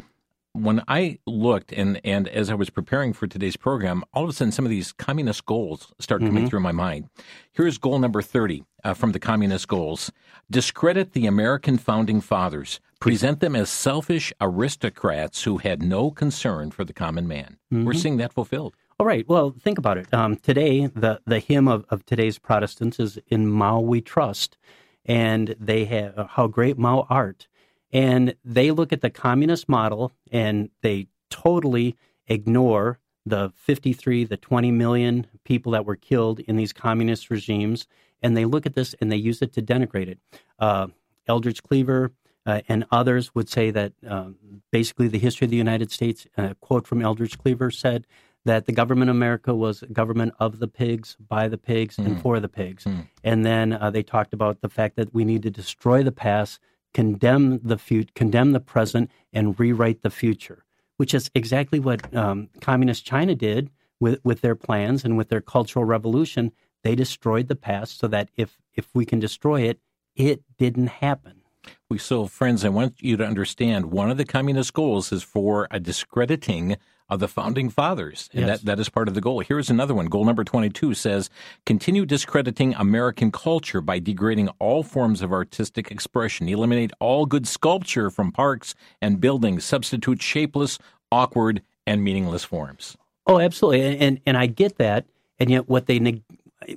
[0.53, 4.33] when I looked and, and as I was preparing for today's program, all of a
[4.33, 6.47] sudden some of these communist goals start coming mm-hmm.
[6.47, 7.09] through my mind.
[7.53, 10.11] Here's goal number 30 uh, from the communist goals
[10.49, 16.83] discredit the American founding fathers, present them as selfish aristocrats who had no concern for
[16.83, 17.57] the common man.
[17.73, 17.85] Mm-hmm.
[17.85, 18.75] We're seeing that fulfilled.
[18.99, 19.27] All right.
[19.27, 20.13] Well, think about it.
[20.13, 24.57] Um, today, the, the hymn of, of today's protesters is In Mao We Trust.
[25.05, 27.47] And they have uh, How Great Mao Art.
[27.91, 34.71] And they look at the communist model and they totally ignore the 53, the 20
[34.71, 37.87] million people that were killed in these communist regimes,
[38.21, 40.19] and they look at this and they use it to denigrate it.
[40.59, 40.87] Uh,
[41.27, 42.13] Eldridge Cleaver
[42.45, 44.29] uh, and others would say that uh,
[44.71, 48.07] basically the history of the United States, a quote from Eldridge Cleaver said
[48.43, 52.05] that the government of America was a government of the pigs, by the pigs, mm.
[52.05, 52.21] and hmm.
[52.21, 52.85] for the pigs.
[52.85, 53.07] Mm.
[53.23, 56.59] And then uh, they talked about the fact that we need to destroy the past,
[56.91, 60.65] condemn the future, condemn the present, and rewrite the future
[61.01, 65.41] which is exactly what um, communist China did with, with their plans and with their
[65.41, 66.51] cultural revolution.
[66.83, 69.79] They destroyed the past so that if, if we can destroy it,
[70.15, 71.41] it didn't happen.
[71.89, 75.67] We so, friends, I want you to understand one of the communist goals is for
[75.69, 76.77] a discrediting
[77.11, 78.29] of the founding fathers.
[78.31, 78.61] And yes.
[78.61, 79.41] that, that is part of the goal.
[79.41, 80.05] Here's another one.
[80.05, 81.29] Goal number 22 says
[81.65, 88.09] continue discrediting American culture by degrading all forms of artistic expression, eliminate all good sculpture
[88.09, 90.79] from parks and buildings, substitute shapeless,
[91.11, 92.95] awkward, and meaningless forms.
[93.27, 93.81] Oh, absolutely.
[93.81, 95.05] And, and, and I get that.
[95.37, 95.99] And yet, what they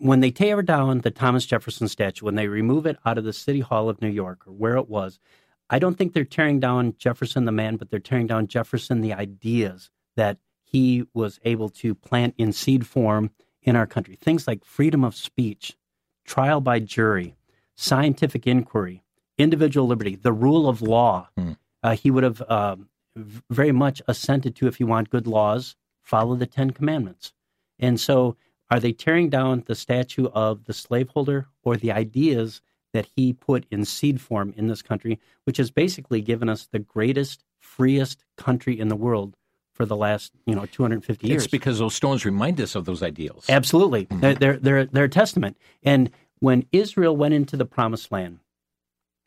[0.00, 3.32] when they tear down the Thomas Jefferson statue, when they remove it out of the
[3.32, 5.18] City Hall of New York or where it was,
[5.70, 9.12] I don't think they're tearing down Jefferson the man, but they're tearing down Jefferson the
[9.12, 13.30] ideas that he was able to plant in seed form
[13.62, 14.16] in our country.
[14.16, 15.76] Things like freedom of speech,
[16.24, 17.34] trial by jury,
[17.76, 19.02] scientific inquiry,
[19.38, 21.28] individual liberty, the rule of law.
[21.38, 21.56] Mm.
[21.82, 22.76] Uh, he would have uh,
[23.50, 27.32] very much assented to if you want good laws, follow the Ten Commandments.
[27.78, 28.36] And so,
[28.74, 32.60] are they tearing down the statue of the slaveholder or the ideas
[32.92, 36.80] that he put in seed form in this country, which has basically given us the
[36.80, 39.36] greatest, freest country in the world
[39.72, 41.44] for the last you know 250 years.
[41.44, 43.46] It's because those stones remind us of those ideals.
[43.48, 44.18] Absolutely, mm-hmm.
[44.18, 45.56] they're, they're they're they're a testament.
[45.84, 46.10] And
[46.40, 48.40] when Israel went into the Promised Land,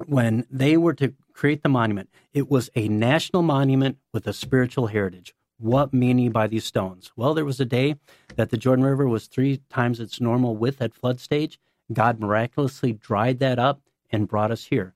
[0.07, 4.87] when they were to create the monument, it was a national monument with a spiritual
[4.87, 5.33] heritage.
[5.59, 7.11] What meaning by these stones?
[7.15, 7.95] Well, there was a day
[8.35, 11.59] that the Jordan River was three times its normal width at flood stage.
[11.91, 14.93] God miraculously dried that up and brought us here.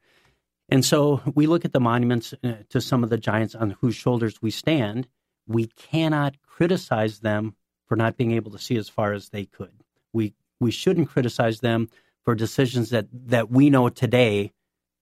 [0.69, 3.95] And so we look at the monuments uh, to some of the giants on whose
[3.95, 5.07] shoulders we stand,
[5.47, 7.55] we cannot criticize them
[7.87, 9.83] for not being able to see as far as they could.
[10.13, 11.89] We we shouldn't criticize them
[12.23, 14.53] for decisions that that we know today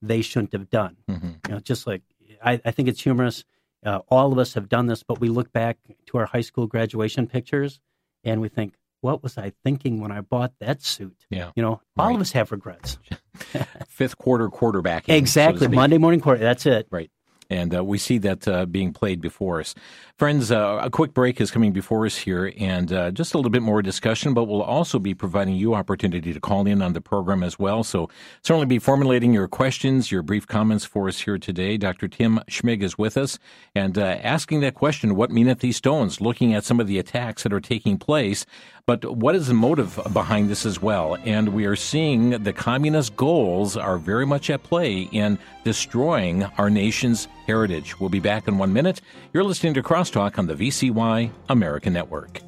[0.02, 0.98] they shouldn't have done.
[1.08, 1.28] Mm-hmm.
[1.48, 2.02] You know, just like
[2.44, 3.44] I, I think it's humorous.
[3.86, 6.68] Uh, all of us have done this, but we look back to our high school
[6.68, 7.80] graduation pictures
[8.24, 11.26] and we think, what was I thinking when I bought that suit?
[11.30, 11.52] Yeah.
[11.56, 12.16] You know, all right.
[12.16, 12.98] of us have regrets.
[13.88, 15.08] Fifth quarter quarterback.
[15.08, 15.68] Exactly.
[15.68, 16.42] So Monday morning quarter.
[16.42, 16.88] That's it.
[16.92, 17.10] Right
[17.50, 19.76] and uh, we see that uh, being played before us.
[20.18, 23.50] Friends, uh, a quick break is coming before us here, and uh, just a little
[23.50, 27.02] bit more discussion, but we'll also be providing you opportunity to call in on the
[27.02, 27.84] program as well.
[27.84, 28.10] So
[28.44, 31.78] certainly be formulating your questions, your brief comments for us here today.
[31.78, 32.08] Dr.
[32.08, 33.40] Tim Schmig is with us,
[33.74, 36.20] and uh, asking that question, what meaneth these stones?
[36.20, 38.46] Looking at some of the attacks that are taking place.
[38.90, 41.16] But what is the motive behind this as well?
[41.24, 46.72] And we are seeing the communist goals are very much at play in destroying our
[46.72, 48.00] nation's heritage.
[48.00, 49.02] We'll be back in one minute.
[49.32, 52.42] You're listening to Crosstalk on the VCY American Network.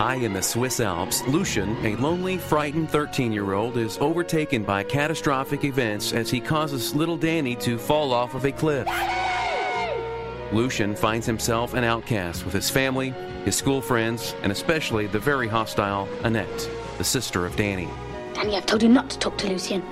[0.00, 4.82] High in the Swiss Alps, Lucian, a lonely, frightened 13 year old, is overtaken by
[4.82, 8.88] catastrophic events as he causes little Danny to fall off of a cliff.
[10.54, 13.10] Lucian finds himself an outcast with his family,
[13.44, 17.90] his school friends, and especially the very hostile Annette, the sister of Danny.
[18.32, 19.82] Danny, I've told you not to talk to Lucian.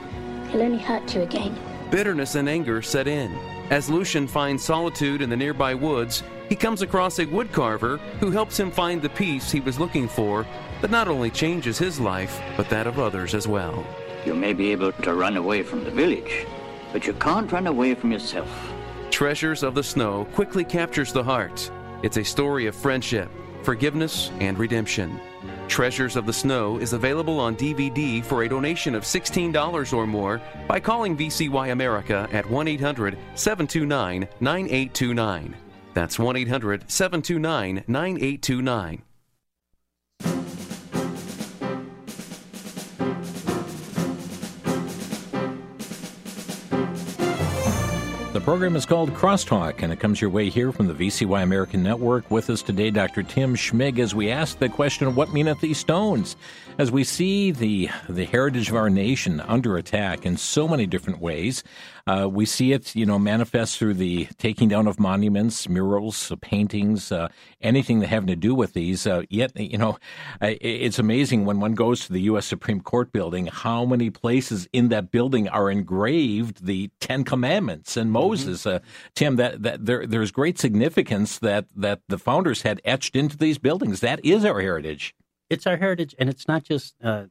[0.48, 1.54] He'll only hurt you again.
[1.90, 3.38] Bitterness and anger set in.
[3.68, 8.58] As Lucian finds solitude in the nearby woods, he comes across a woodcarver who helps
[8.58, 10.46] him find the peace he was looking for
[10.80, 13.84] that not only changes his life, but that of others as well.
[14.24, 16.46] You may be able to run away from the village,
[16.92, 18.48] but you can't run away from yourself.
[19.10, 21.70] Treasures of the Snow quickly captures the heart.
[22.02, 23.30] It's a story of friendship,
[23.62, 25.20] forgiveness, and redemption.
[25.66, 30.40] Treasures of the Snow is available on DVD for a donation of $16 or more
[30.66, 35.67] by calling VCY America at 1 800 729 9829.
[35.94, 39.02] That's 1 800 729 9829.
[48.40, 52.30] Program is called Crosstalk, and it comes your way here from the VCY American Network.
[52.30, 53.22] With us today, Dr.
[53.22, 56.36] Tim Schmig, as we ask the question, What meaneth these stones?
[56.78, 61.20] As we see the, the heritage of our nation under attack in so many different
[61.20, 61.64] ways,
[62.06, 66.36] uh, we see it, you know, manifest through the taking down of monuments, murals, uh,
[66.40, 67.28] paintings, uh,
[67.60, 69.06] anything that having to do with these.
[69.06, 69.98] Uh, yet, you know,
[70.40, 72.46] it's amazing when one goes to the U.S.
[72.46, 78.06] Supreme Court building how many places in that building are engraved the Ten Commandments and
[78.06, 78.12] mm-hmm.
[78.28, 78.64] Moses.
[78.64, 78.86] Mm-hmm.
[79.14, 83.58] Tim, that, that there, there's great significance that that the founders had etched into these
[83.58, 84.00] buildings.
[84.00, 85.14] That is our heritage.
[85.50, 86.94] It's our heritage, and it's not just.
[87.02, 87.24] Uh,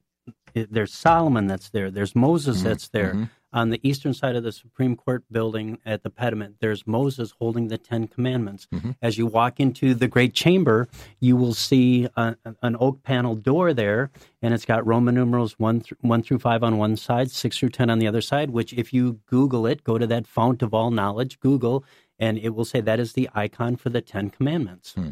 [0.53, 1.91] there's Solomon that's there.
[1.91, 2.67] There's Moses mm-hmm.
[2.67, 3.29] that's there.
[3.57, 7.69] On the eastern side of the Supreme Court building at the pediment, there's Moses holding
[7.69, 8.67] the Ten Commandments.
[8.71, 8.91] Mm-hmm.
[9.01, 10.87] As you walk into the great chamber,
[11.19, 14.11] you will see a, an oak panel door there,
[14.43, 17.69] and it's got Roman numerals one, th- one through five on one side, six through
[17.69, 18.51] ten on the other side.
[18.51, 21.83] Which, if you Google it, go to that fount of all knowledge, Google,
[22.19, 24.93] and it will say that is the icon for the Ten Commandments.
[24.93, 25.09] Hmm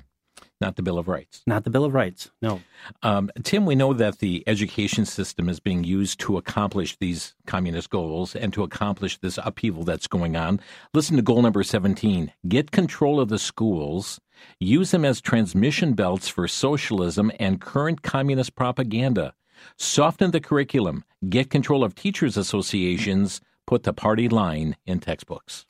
[0.61, 1.41] not the Bill of Rights.
[1.45, 2.61] Not the Bill of Rights, no.
[3.03, 7.89] Um, Tim, we know that the education system is being used to accomplish these communist
[7.89, 10.59] goals and to accomplish this upheaval that's going on.
[10.93, 14.19] Listen to goal number 17 get control of the schools,
[14.59, 19.33] use them as transmission belts for socialism and current communist propaganda,
[19.77, 25.65] soften the curriculum, get control of teachers' associations, put the party line in textbooks.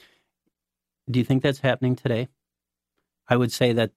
[1.09, 2.27] Do you think that's happening today?
[3.27, 3.91] I would say that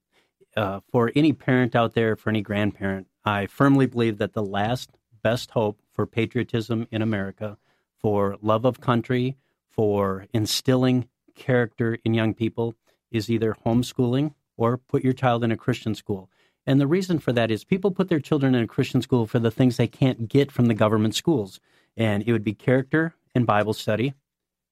[0.59, 4.89] uh, for any parent out there, for any grandparent, I firmly believe that the last
[5.23, 7.57] best hope for patriotism in America,
[7.97, 9.37] for love of country,
[9.69, 12.75] for instilling character in young people,
[13.09, 16.29] is either homeschooling or put your child in a Christian school.
[16.67, 19.39] And the reason for that is people put their children in a Christian school for
[19.39, 21.61] the things they can't get from the government schools.
[21.95, 24.13] And it would be character and Bible study,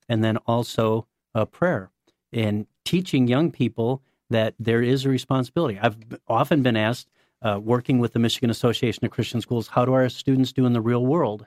[0.09, 1.91] and then also uh, prayer.
[2.33, 5.79] And teaching young people that there is a responsibility.
[5.81, 7.07] I've often been asked,
[7.41, 10.73] uh, working with the Michigan Association of Christian Schools, how do our students do in
[10.73, 11.45] the real world?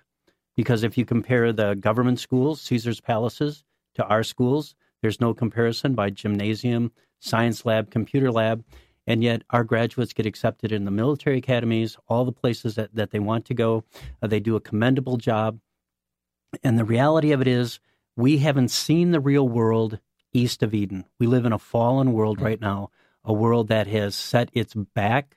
[0.56, 3.64] Because if you compare the government schools, Caesar's Palaces,
[3.94, 8.64] to our schools, there's no comparison by gymnasium, science lab, computer lab.
[9.06, 13.10] And yet, our graduates get accepted in the military academies, all the places that, that
[13.10, 13.84] they want to go.
[14.22, 15.58] Uh, they do a commendable job.
[16.62, 17.80] And the reality of it is,
[18.16, 19.98] we haven't seen the real world
[20.32, 21.04] east of Eden.
[21.18, 22.44] We live in a fallen world mm.
[22.44, 22.90] right now,
[23.24, 25.36] a world that has set its back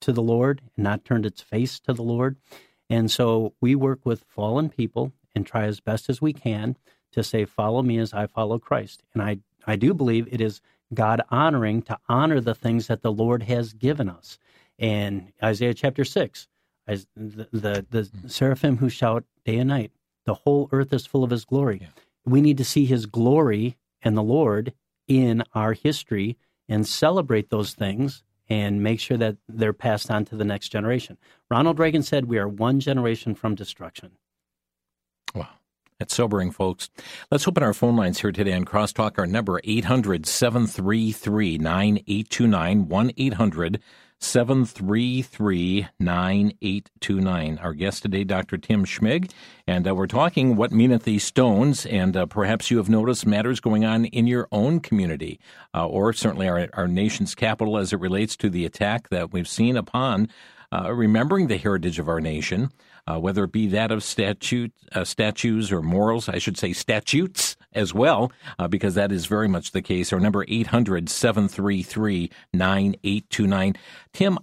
[0.00, 2.36] to the Lord and not turned its face to the Lord.
[2.88, 6.76] And so we work with fallen people and try as best as we can
[7.12, 9.02] to say, Follow me as I follow Christ.
[9.14, 10.60] And I, I do believe it is
[10.92, 14.38] God honoring to honor the things that the Lord has given us.
[14.78, 16.48] And Isaiah chapter 6,
[16.86, 17.06] the,
[17.52, 18.30] the, the mm.
[18.30, 19.92] seraphim who shout day and night,
[20.24, 21.78] the whole earth is full of his glory.
[21.82, 21.88] Yeah.
[22.24, 24.72] We need to see his glory and the Lord
[25.08, 30.36] in our history and celebrate those things and make sure that they're passed on to
[30.36, 31.16] the next generation.
[31.50, 34.12] Ronald Reagan said we are one generation from destruction.
[35.34, 35.48] Wow.
[35.98, 36.90] That's sobering, folks.
[37.30, 39.18] Let's open our phone lines here today on Crosstalk.
[39.18, 43.80] Our number 800 733 9829 1 800
[44.20, 47.58] 733 9829.
[47.58, 48.58] Our guest today, Dr.
[48.58, 49.32] Tim Schmig,
[49.66, 53.60] and uh, we're talking what meaneth these stones, and uh, perhaps you have noticed matters
[53.60, 55.40] going on in your own community,
[55.74, 59.48] uh, or certainly our, our nation's capital as it relates to the attack that we've
[59.48, 60.28] seen upon
[60.72, 62.70] uh, remembering the heritage of our nation,
[63.06, 67.56] uh, whether it be that of statute, uh, statues or morals, I should say statutes
[67.72, 70.12] as well, uh, because that is very much the case.
[70.12, 73.74] Our number 800 733 9829.
[74.12, 74.38] Tim,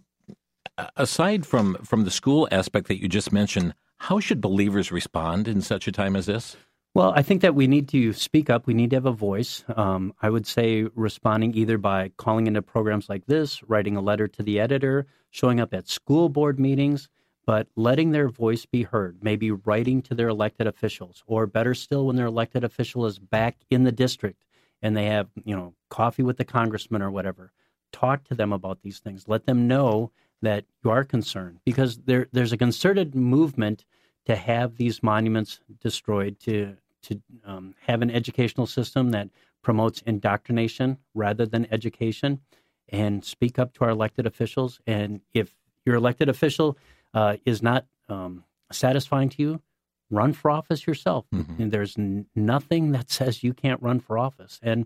[0.96, 5.62] aside from, from the school aspect that you just mentioned, how should believers respond in
[5.62, 6.56] such a time as this?
[6.94, 8.66] Well, I think that we need to speak up.
[8.66, 9.64] We need to have a voice.
[9.76, 14.28] Um, I would say responding either by calling into programs like this, writing a letter
[14.28, 17.08] to the editor, showing up at school board meetings,
[17.48, 22.06] but letting their voice be heard, maybe writing to their elected officials, or better still,
[22.06, 24.44] when their elected official is back in the district
[24.82, 27.54] and they have, you know, coffee with the congressman or whatever.
[27.94, 29.30] Talk to them about these things.
[29.30, 33.86] Let them know that you are concerned because there, there's a concerted movement
[34.26, 39.30] to have these monuments destroyed, to to um, have an educational system that
[39.62, 42.42] promotes indoctrination rather than education
[42.90, 44.82] and speak up to our elected officials.
[44.86, 46.78] And if your elected official
[47.14, 49.62] uh, is not um, satisfying to you,
[50.10, 51.26] run for office yourself.
[51.34, 51.62] Mm-hmm.
[51.62, 54.60] And there's n- nothing that says you can't run for office.
[54.62, 54.86] And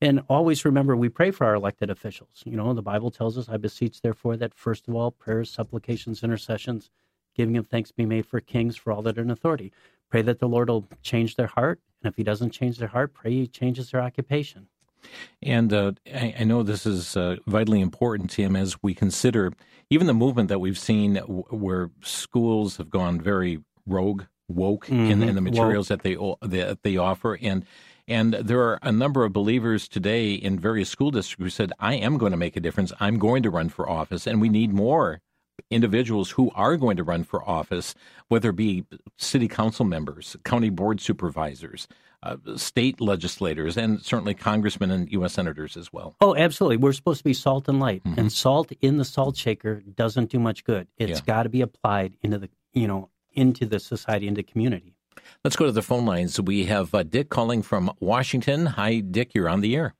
[0.00, 2.42] and always remember, we pray for our elected officials.
[2.44, 6.24] You know, the Bible tells us, "I beseech, therefore, that first of all, prayers, supplications,
[6.24, 6.90] intercessions,
[7.36, 9.72] giving of thanks be made for kings, for all that are in authority."
[10.10, 13.14] Pray that the Lord will change their heart And if he doesn't change their heart,
[13.14, 14.68] pray he changes their occupation.
[15.42, 19.52] And uh, I, I, know this is uh, vitally important, Tim, as we consider
[19.90, 25.10] even the movement that we've seen w- where schools have gone very rogue, woke mm-hmm.
[25.10, 26.02] in, in, the materials woke.
[26.02, 27.64] that they that they offer, and
[28.08, 31.94] and there are a number of believers today in various school districts who said, "I
[31.94, 32.92] am going to make a difference.
[33.00, 35.20] I'm going to run for office, and we need more
[35.70, 37.94] individuals who are going to run for office,
[38.28, 38.84] whether it be
[39.16, 41.88] city council members, county board supervisors,
[42.22, 45.34] uh, state legislators, and certainly congressmen and U.S.
[45.34, 46.16] senators as well.
[46.20, 46.76] Oh, absolutely.
[46.76, 48.18] We're supposed to be salt and light, mm-hmm.
[48.18, 50.86] and salt in the salt shaker doesn't do much good.
[50.96, 51.24] It's yeah.
[51.26, 54.94] got to be applied into the you know into the society, into community.
[55.44, 56.40] Let's go to the phone lines.
[56.40, 58.66] We have uh, Dick calling from Washington.
[58.66, 59.34] Hi, Dick.
[59.34, 59.94] You're on the air.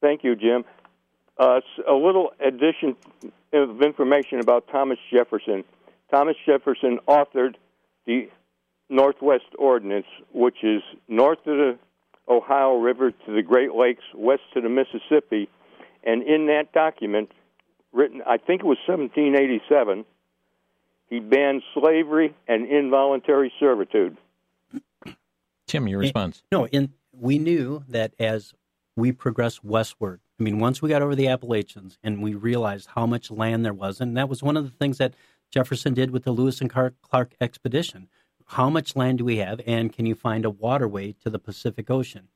[0.00, 0.64] Thank you, Jim.
[1.38, 2.96] Uh, a little addition
[3.52, 5.64] of information about Thomas Jefferson.
[6.10, 7.54] Thomas Jefferson authored
[8.06, 8.28] the
[8.90, 11.78] Northwest Ordinance, which is north of the
[12.28, 15.48] Ohio River to the Great Lakes, west to the Mississippi.
[16.04, 17.30] And in that document,
[17.92, 20.04] written, I think it was 1787,
[21.08, 24.16] he banned slavery and involuntary servitude.
[25.66, 26.42] Tim, your response?
[26.50, 28.54] No, in, we knew that as
[28.96, 33.06] we progressed westward, I mean, once we got over the Appalachians and we realized how
[33.06, 35.14] much land there was, and that was one of the things that
[35.50, 38.08] Jefferson did with the Lewis and Clark expedition.
[38.50, 41.88] How much land do we have, and can you find a waterway to the Pacific
[41.88, 42.26] Ocean?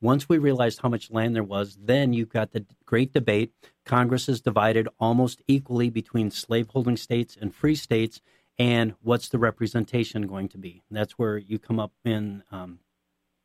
[0.00, 3.52] Once we realized how much land there was, then you've got the great debate.
[3.84, 8.20] Congress is divided almost equally between slaveholding states and free states,
[8.56, 10.80] and what's the representation going to be?
[10.88, 12.78] And that's where you come up in um,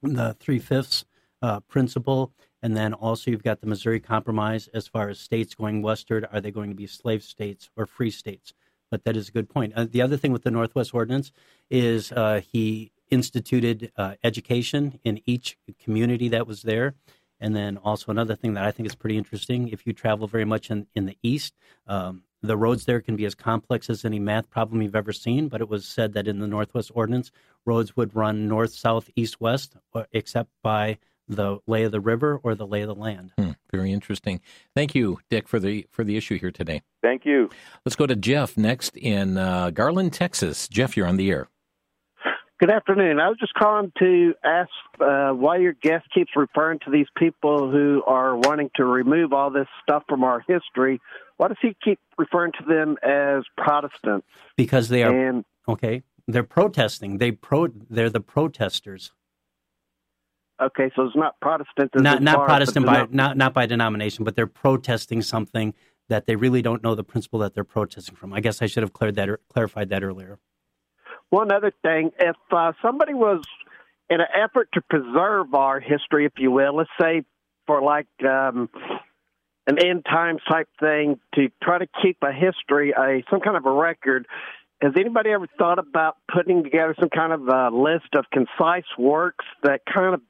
[0.03, 1.05] the three fifths
[1.41, 5.81] uh, principle and then also you've got the Missouri Compromise as far as states going
[5.81, 6.27] westward.
[6.31, 8.53] Are they going to be slave states or free states?
[8.91, 9.73] But that is a good point.
[9.75, 11.31] Uh, the other thing with the Northwest Ordinance
[11.69, 16.95] is uh, he instituted uh, education in each community that was there.
[17.39, 20.45] And then also another thing that I think is pretty interesting, if you travel very
[20.45, 21.55] much in, in the east,
[21.87, 25.47] um, the roads there can be as complex as any math problem you've ever seen,
[25.47, 27.31] but it was said that in the Northwest Ordinance,
[27.65, 30.97] roads would run north, south, east, west, uh, except by
[31.29, 33.31] the lay of the river or the lay of the land.
[33.37, 34.41] Hmm, very interesting.
[34.75, 36.81] Thank you, Dick, for the for the issue here today.
[37.01, 37.49] Thank you.
[37.85, 40.67] Let's go to Jeff next in uh, Garland, Texas.
[40.67, 41.47] Jeff, you're on the air.
[42.59, 43.21] Good afternoon.
[43.21, 44.69] I was just calling to ask
[44.99, 49.49] uh, why your guest keeps referring to these people who are wanting to remove all
[49.49, 50.99] this stuff from our history.
[51.37, 54.27] Why does he keep referring to them as Protestants?
[54.57, 56.03] Because they are and, okay.
[56.27, 57.17] They're protesting.
[57.17, 57.69] They pro.
[57.89, 59.13] They're the protesters.
[60.61, 61.91] Okay, so it's not Protestant.
[61.95, 65.73] Not not Protestant by not not by denomination, but they're protesting something
[66.09, 68.33] that they really don't know the principle that they're protesting from.
[68.33, 70.39] I guess I should have cleared that or, clarified that earlier.
[71.29, 73.43] One other thing, if uh, somebody was
[74.09, 77.23] in an effort to preserve our history, if you will, let's say
[77.67, 78.69] for like um,
[79.67, 83.65] an end times type thing, to try to keep a history, a some kind of
[83.65, 84.27] a record.
[84.81, 89.45] Has anybody ever thought about putting together some kind of a list of concise works
[89.61, 90.21] that kind of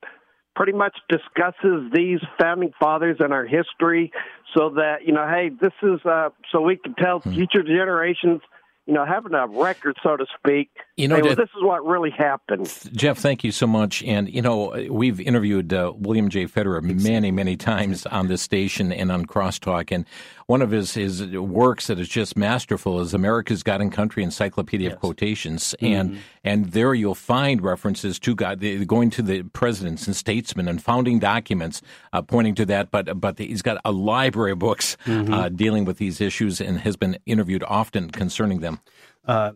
[0.56, 4.12] pretty much discusses these founding fathers and our history
[4.56, 7.34] so that, you know, hey, this is uh, so we can tell hmm.
[7.34, 8.42] future generations–
[8.90, 10.72] you know, having a record, so to speak.
[11.00, 12.68] You know, well, this is what really happened.
[12.92, 14.04] Jeff, thank you so much.
[14.04, 16.46] And you know, we've interviewed uh, William J.
[16.46, 20.06] Federer many, many times on this station and on Crosstalk, and
[20.48, 24.90] one of his his works that is just masterful is America's God and Country Encyclopedia
[24.90, 24.96] yes.
[24.96, 25.86] of Quotations, mm-hmm.
[25.86, 30.84] and and there you'll find references to God, going to the presidents and statesmen and
[30.84, 31.82] founding documents
[32.12, 32.92] uh, pointing to that.
[32.92, 35.34] But but he's got a library of books mm-hmm.
[35.34, 38.82] uh, dealing with these issues and has been interviewed often concerning them.
[39.26, 39.54] Uh,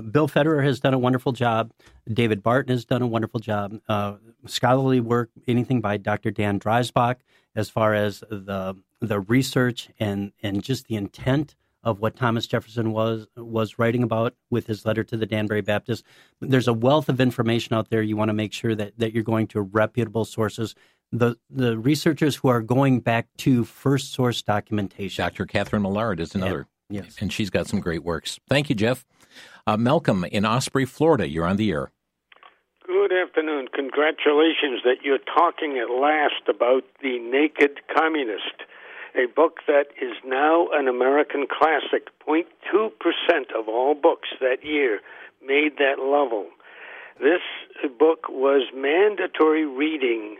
[0.00, 1.72] Bill Federer has done a wonderful job.
[2.12, 3.78] David Barton has done a wonderful job.
[3.88, 4.16] Uh,
[4.46, 6.30] scholarly work, anything by Dr.
[6.30, 7.16] Dan Dreisbach,
[7.54, 12.92] as far as the the research and and just the intent of what Thomas Jefferson
[12.92, 16.04] was was writing about with his letter to the Danbury Baptist.
[16.40, 18.02] There's a wealth of information out there.
[18.02, 20.74] You want to make sure that, that you're going to reputable sources.
[21.12, 25.24] The the researchers who are going back to first source documentation.
[25.24, 25.46] Dr.
[25.46, 26.66] Catherine Millard is another.
[26.90, 27.02] Yeah.
[27.02, 27.16] Yes.
[27.20, 28.38] And she's got some great works.
[28.48, 29.04] Thank you, Jeff.
[29.68, 31.90] Uh, Malcolm in Osprey, Florida, you're on the air.
[32.86, 33.66] Good afternoon.
[33.74, 38.62] Congratulations that you're talking at last about The Naked Communist,
[39.16, 42.06] a book that is now an American classic.
[42.28, 42.92] 0.2%
[43.58, 45.00] of all books that year
[45.44, 46.46] made that level.
[47.18, 47.42] This
[47.98, 50.36] book was mandatory reading,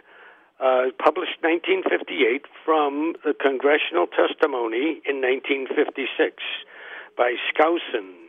[0.60, 6.44] uh, published 1958 from the congressional testimony in 1956
[7.16, 8.25] by Skousen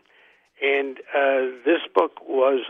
[0.61, 2.61] and uh, this book was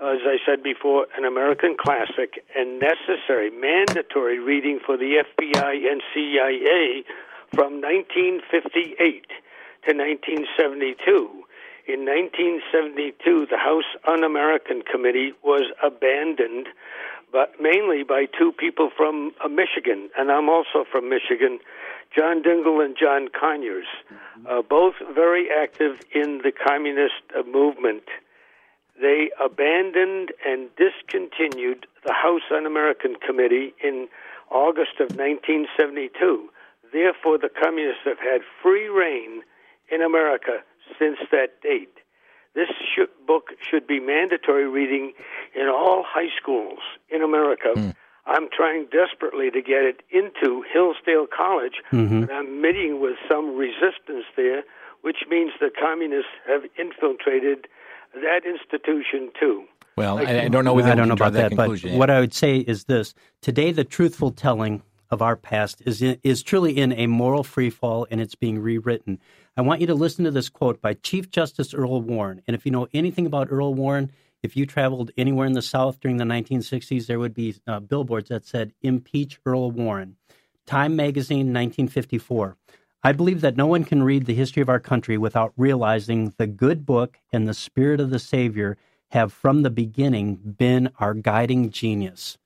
[0.00, 6.02] as I said before, an American classic and necessary, mandatory reading for the FBI and
[6.14, 7.04] CIA
[7.52, 9.26] from 1958
[9.84, 11.44] to 1972.
[11.88, 16.68] In 1972, the House Un American Committee was abandoned,
[17.32, 21.58] but mainly by two people from uh, Michigan, and I'm also from Michigan,
[22.14, 23.86] John Dingell and John Conyers,
[24.48, 28.04] uh, both very active in the communist uh, movement.
[29.00, 34.08] They abandoned and discontinued the House Un American Committee in
[34.50, 36.48] August of 1972.
[36.92, 39.42] Therefore, the communists have had free reign
[39.90, 40.62] in America
[40.98, 41.94] since that date.
[42.54, 42.68] This
[43.26, 45.12] book should be mandatory reading
[45.54, 47.72] in all high schools in America.
[47.76, 47.94] Mm.
[48.28, 52.20] I'm trying desperately to get it into Hillsdale College, mm-hmm.
[52.20, 54.62] but I'm meeting with some resistance there,
[55.00, 57.66] which means the communists have infiltrated
[58.14, 59.64] that institution too.
[59.96, 62.20] Well, I, I don't know whether I don't know about that, that but what I
[62.20, 66.78] would say is this: today, the truthful telling of our past is in, is truly
[66.78, 69.18] in a moral freefall, and it's being rewritten.
[69.56, 72.42] I want you to listen to this quote by Chief Justice Earl Warren.
[72.46, 74.12] And if you know anything about Earl Warren,
[74.42, 78.28] if you traveled anywhere in the South during the 1960s, there would be uh, billboards
[78.28, 80.16] that said "Impeach Earl Warren."
[80.66, 82.56] Time Magazine, 1954.
[83.02, 86.46] I believe that no one can read the history of our country without realizing the
[86.46, 88.76] good book and the spirit of the Savior
[89.10, 92.36] have from the beginning been our guiding genius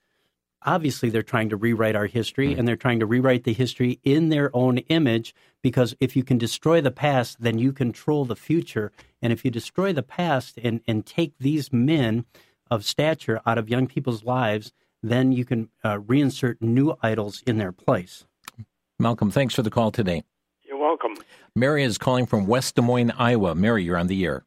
[0.66, 2.58] obviously they're trying to rewrite our history mm-hmm.
[2.58, 6.38] and they're trying to rewrite the history in their own image because if you can
[6.38, 8.92] destroy the past then you control the future.
[9.20, 12.24] And if you destroy the past and, and take these men
[12.70, 17.58] of stature out of young people's lives then you can uh, reinsert new idols in
[17.58, 18.24] their place.
[18.98, 20.22] Malcolm thanks for the call today.
[20.64, 21.16] You're welcome.
[21.56, 23.54] Mary is calling from west des moines iowa.
[23.54, 24.44] Mary you're on the air.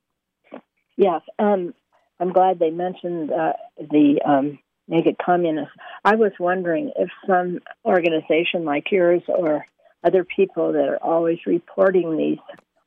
[0.98, 1.74] Yes um,
[2.20, 5.74] i'm glad they mentioned uh, the um, naked communists.
[6.04, 9.66] I was wondering if some organization like yours or
[10.04, 12.38] other people that are always reporting these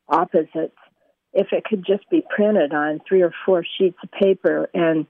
[0.09, 0.77] opposites,
[1.33, 5.07] if it could just be printed on three or four sheets of paper and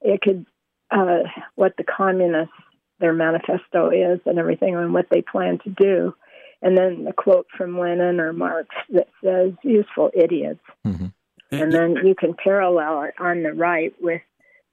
[0.00, 0.46] it could,
[0.90, 1.20] uh,
[1.54, 2.54] what the communists,
[2.98, 6.14] their manifesto is and everything and what they plan to do.
[6.62, 10.60] And then a quote from Lenin or Marx that says, useful idiots.
[10.86, 11.06] Mm-hmm.
[11.50, 14.22] And then you can parallel it on the right with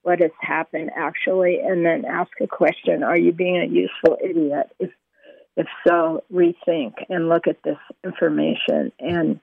[0.03, 4.67] what has happened actually, and then ask a question: Are you being a useful idiot?
[4.79, 4.91] If
[5.55, 9.39] if so, rethink and look at this information and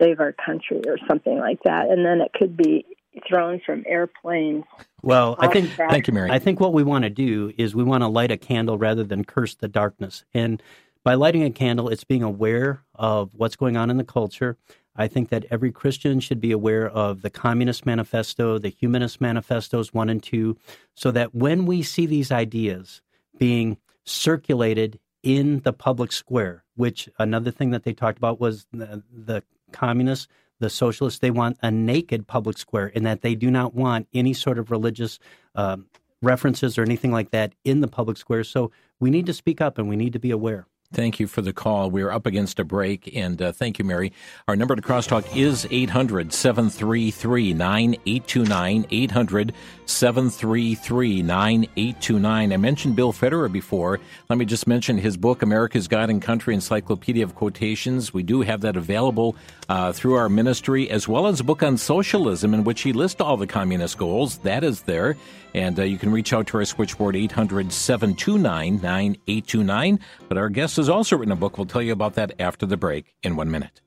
[0.00, 1.88] save our country or something like that.
[1.88, 2.84] And then it could be
[3.26, 4.64] thrown from airplanes.
[5.02, 6.30] Well, I think thank you, Mary.
[6.30, 9.04] I think what we want to do is we want to light a candle rather
[9.04, 10.24] than curse the darkness.
[10.34, 10.62] And
[11.04, 14.56] by lighting a candle, it's being aware of what's going on in the culture.
[14.96, 19.92] I think that every Christian should be aware of the Communist Manifesto, the Humanist Manifestos
[19.92, 20.56] 1 and 2,
[20.94, 23.02] so that when we see these ideas
[23.38, 29.02] being circulated in the public square, which another thing that they talked about was the,
[29.10, 29.42] the
[29.72, 30.28] communists,
[30.60, 34.32] the socialists, they want a naked public square in that they do not want any
[34.32, 35.18] sort of religious
[35.54, 35.86] um,
[36.22, 38.44] references or anything like that in the public square.
[38.44, 38.70] So
[39.00, 40.66] we need to speak up and we need to be aware.
[40.94, 41.90] Thank you for the call.
[41.90, 44.12] We're up against a break, and uh, thank you, Mary.
[44.46, 48.86] Our number to crosstalk is 800 733 9829.
[48.88, 49.52] 800
[49.86, 52.52] 733 9829.
[52.52, 53.98] I mentioned Bill Federer before.
[54.28, 58.14] Let me just mention his book, America's God and Country Encyclopedia of Quotations.
[58.14, 59.34] We do have that available
[59.68, 63.20] uh, through our ministry, as well as a book on socialism in which he lists
[63.20, 64.38] all the communist goals.
[64.38, 65.16] That is there.
[65.54, 70.00] And uh, you can reach out to our switchboard 800 729 9829.
[70.28, 71.56] But our guest has also written a book.
[71.56, 73.80] We'll tell you about that after the break in one minute.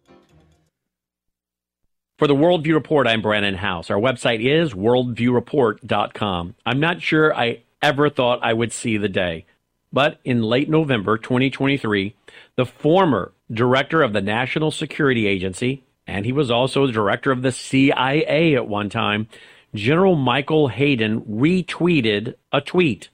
[2.18, 3.92] For the Worldview Report, I'm Brandon Howse.
[3.92, 6.56] Our website is worldviewreport.com.
[6.66, 9.46] I'm not sure I ever thought I would see the day,
[9.94, 12.16] but in late November 2023,
[12.56, 17.44] the former director of the National Security Agency, and he was also the director of
[17.44, 19.28] the CIA at one time,
[19.76, 23.10] General Michael Hayden retweeted a tweet.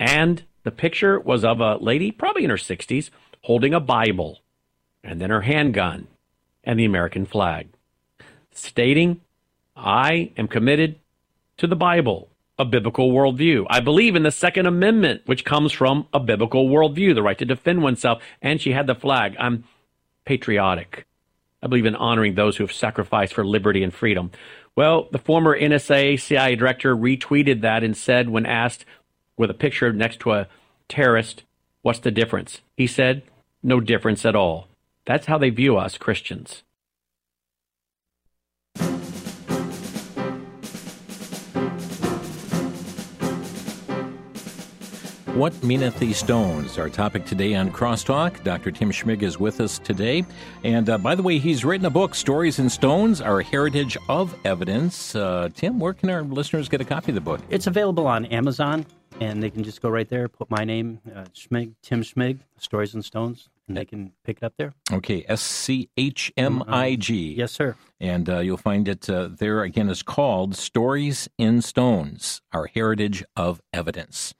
[0.00, 3.10] And the picture was of a lady, probably in her 60s,
[3.42, 4.40] holding a Bible,
[5.02, 6.06] and then her handgun,
[6.64, 7.68] and the American flag,
[8.52, 9.20] stating,
[9.76, 10.98] I am committed
[11.56, 13.66] to the Bible, a biblical worldview.
[13.68, 17.44] I believe in the Second Amendment, which comes from a biblical worldview, the right to
[17.44, 18.22] defend oneself.
[18.40, 19.34] And she had the flag.
[19.38, 19.64] I'm
[20.24, 21.06] patriotic.
[21.62, 24.30] I believe in honoring those who have sacrificed for liberty and freedom.
[24.74, 28.84] Well, the former NSA CIA director retweeted that and said, when asked
[29.42, 30.46] with a picture next to a
[30.88, 31.42] terrorist.
[31.82, 32.60] What's the difference?
[32.76, 33.22] He said,
[33.60, 34.68] No difference at all.
[35.04, 36.62] That's how they view us Christians.
[45.34, 46.78] What meaneth these stones?
[46.78, 48.44] Our topic today on Crosstalk.
[48.44, 48.70] Dr.
[48.70, 50.24] Tim Schmig is with us today.
[50.62, 54.36] And uh, by the way, he's written a book, Stories in Stones Our Heritage of
[54.44, 55.16] Evidence.
[55.16, 57.40] Uh, Tim, where can our listeners get a copy of the book?
[57.48, 58.86] It's available on Amazon
[59.20, 62.94] and they can just go right there, put my name, uh, Schmig, Tim Schmig, Stories
[62.94, 64.74] in Stones, and they can pick it up there.
[64.92, 67.34] Okay, S C H M I G.
[67.34, 67.76] Yes, sir.
[68.00, 69.88] And uh, you'll find it uh, there again.
[69.88, 74.34] It's called Stories in Stones Our Heritage of Evidence.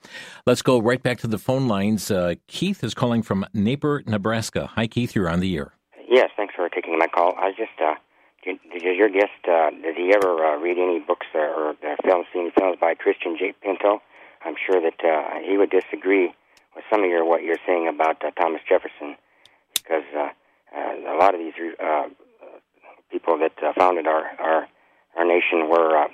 [0.47, 2.11] Let's go right back to the phone lines.
[2.11, 4.67] Uh, Keith is calling from Naper, Nebraska.
[4.75, 5.15] Hi, Keith.
[5.15, 5.75] You're on the air.
[6.09, 7.35] Yes, thanks for taking my call.
[7.39, 7.95] I just, uh,
[8.45, 11.97] did, did your guest, uh, did he ever uh, read any books or, or uh,
[12.05, 13.55] films, see any films by Christian J.
[13.63, 14.03] Pinto?
[14.45, 16.35] I'm sure that uh, he would disagree
[16.75, 19.17] with some of your what you're saying about uh, Thomas Jefferson,
[19.75, 20.29] because uh,
[20.77, 22.09] uh, a lot of these uh,
[23.11, 24.67] people that uh, founded our our
[25.17, 26.09] our nation were uh,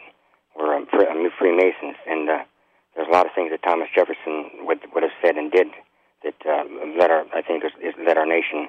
[0.58, 2.38] were um, free, uh, Freemasons, and uh,
[2.94, 5.68] there's a lot of things that Thomas Jefferson would would have said and did
[6.24, 6.64] that uh,
[6.98, 8.68] led our I think is, is led our nation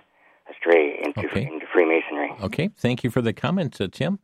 [0.49, 1.45] astray into Okay.
[1.45, 2.32] into Freemasonry.
[2.41, 4.20] Okay, thank you for the comment, uh, Tim.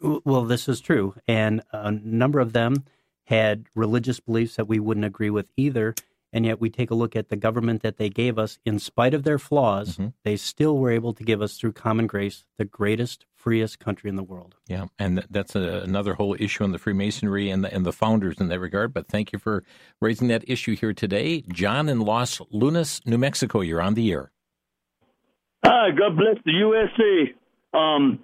[0.00, 2.84] Well, this is true, and a number of them
[3.32, 5.94] had religious beliefs that we wouldn't agree with either.
[6.34, 8.58] And yet, we take a look at the government that they gave us.
[8.64, 12.44] In spite of their flaws, they still were able to give us, through common grace,
[12.56, 14.54] the greatest, freest country in the world.
[14.66, 18.40] Yeah, and that's a, another whole issue on the Freemasonry and the, and the founders
[18.40, 18.94] in that regard.
[18.94, 19.62] But thank you for
[20.00, 21.42] raising that issue here today.
[21.52, 24.30] John in Los Lunas, New Mexico, you're on the air.
[25.64, 27.34] Hi, God bless the USA.
[27.74, 28.20] Um,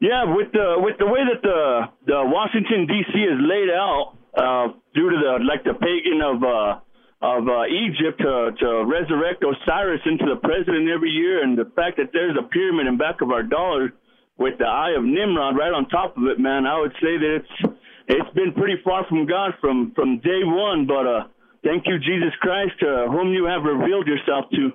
[0.00, 3.16] yeah, with the with the way that the the Washington D.C.
[3.16, 6.80] is laid out, uh, due to the like the pagan of uh,
[7.22, 11.96] of uh, Egypt to to resurrect Osiris into the president every year, and the fact
[11.96, 13.92] that there's a pyramid in back of our dollar
[14.36, 17.38] with the eye of Nimrod right on top of it, man, I would say that
[17.40, 17.74] it's
[18.08, 20.86] it's been pretty far from God from from day one.
[20.86, 21.22] But uh,
[21.62, 24.72] thank you, Jesus Christ, uh, whom you have revealed yourself to.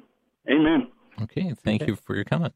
[0.49, 0.87] Amen.
[1.21, 2.53] Okay, thank you for your comment.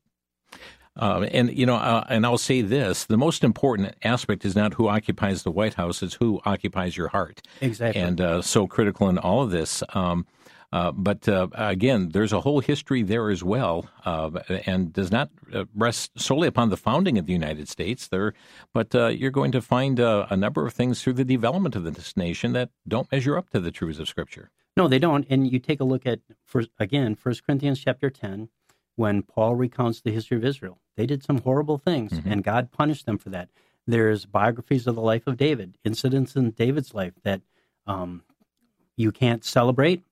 [0.95, 4.75] Uh, and you know, uh, and I'll say this: the most important aspect is not
[4.75, 7.41] who occupies the White House; it's who occupies your heart.
[7.61, 8.01] Exactly.
[8.01, 9.83] And uh, so critical in all of this.
[9.89, 10.25] Um,
[10.73, 14.31] uh, but uh, again, there's a whole history there as well, uh,
[14.65, 18.07] and does not uh, rest solely upon the founding of the United States.
[18.07, 18.33] There,
[18.73, 21.83] but uh, you're going to find uh, a number of things through the development of
[21.83, 24.49] this nation that don't measure up to the truths of Scripture.
[24.75, 25.27] No, they don't.
[25.29, 28.49] And you take a look at, first, again, First Corinthians chapter 10,
[28.95, 30.79] when Paul recounts the history of Israel.
[30.95, 33.49] They did some horrible things, and God punished them for that.
[33.87, 37.41] There's biographies of the life of David, incidents in David's life that
[37.87, 38.23] um,
[38.95, 40.03] you can't celebrate,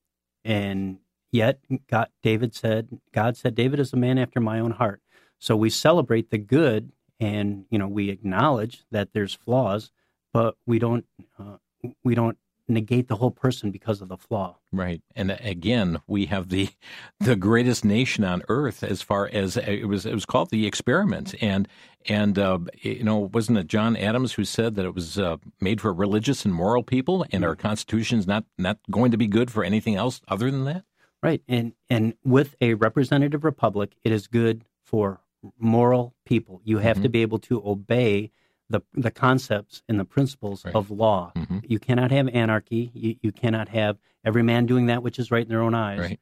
[0.43, 0.97] and
[1.31, 5.01] yet God, David said, God said, David is a man after my own heart.
[5.39, 9.91] So we celebrate the good, and you know we acknowledge that there's flaws,
[10.33, 11.05] but we don't
[11.39, 11.57] uh,
[12.03, 12.37] we don't
[12.71, 14.57] negate the whole person because of the flaw.
[14.71, 16.69] Right, and again, we have the
[17.19, 20.05] the greatest nation on earth as far as it was.
[20.05, 21.67] It was called the experiment, and
[22.07, 25.81] and uh, you know, wasn't it John Adams who said that it was uh, made
[25.81, 29.63] for religious and moral people, and our Constitution's not not going to be good for
[29.63, 30.83] anything else other than that?
[31.21, 35.21] Right, and and with a representative republic, it is good for
[35.57, 36.61] moral people.
[36.63, 38.31] You have to be able to obey
[38.71, 41.33] the the concepts and the principles of law.
[41.63, 42.91] You cannot have anarchy.
[42.93, 45.99] You, you cannot have every man doing that which is right in their own eyes.
[45.99, 46.19] Right.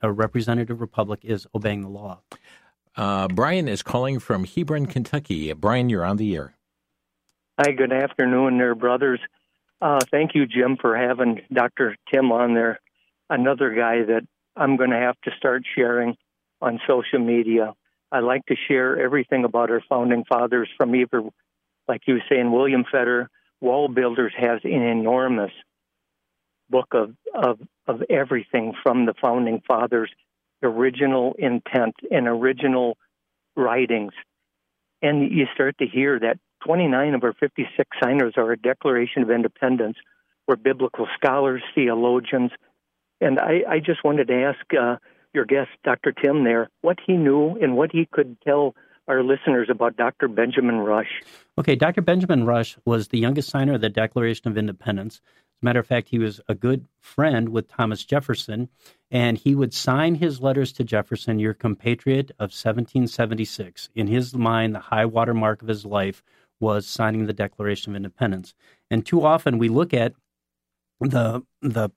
[0.00, 2.20] A representative republic is obeying the law.
[2.96, 5.52] Uh, Brian is calling from Hebron, Kentucky.
[5.52, 6.54] Brian, you're on the air.
[7.60, 9.20] Hi, good afternoon, there, brothers.
[9.80, 11.96] Uh, thank you, Jim, for having Dr.
[12.12, 12.80] Tim on there.
[13.30, 14.22] Another guy that
[14.56, 16.16] I'm going to have to start sharing
[16.60, 17.74] on social media.
[18.10, 21.22] I like to share everything about our founding fathers from either,
[21.88, 23.26] like you were saying, William Federer,
[23.60, 25.52] Wall Builders has an enormous
[26.70, 30.10] book of, of, of everything from the founding fathers,
[30.62, 32.96] original intent and original
[33.56, 34.12] writings
[35.02, 39.30] and you start to hear that 29 of our 56 signers are a Declaration of
[39.30, 39.96] Independence.
[40.46, 42.50] We're biblical scholars, theologians,
[43.20, 44.96] and I, I just wanted to ask uh,
[45.32, 46.12] your guest, Dr.
[46.12, 48.74] Tim, there, what he knew and what he could tell
[49.08, 50.28] our listeners about Dr.
[50.28, 51.22] Benjamin Rush.
[51.56, 52.02] Okay, Dr.
[52.02, 55.20] Benjamin Rush was the youngest signer of the Declaration of Independence.
[55.24, 58.68] As a matter of fact, he was a good friend with Thomas Jefferson,
[59.10, 63.88] and he would sign his letters to Jefferson, your compatriot of 1776.
[63.94, 66.22] In his mind, the high water mark of his life
[66.60, 68.54] was signing the Declaration of Independence.
[68.90, 70.12] And too often we look at
[71.00, 71.90] the the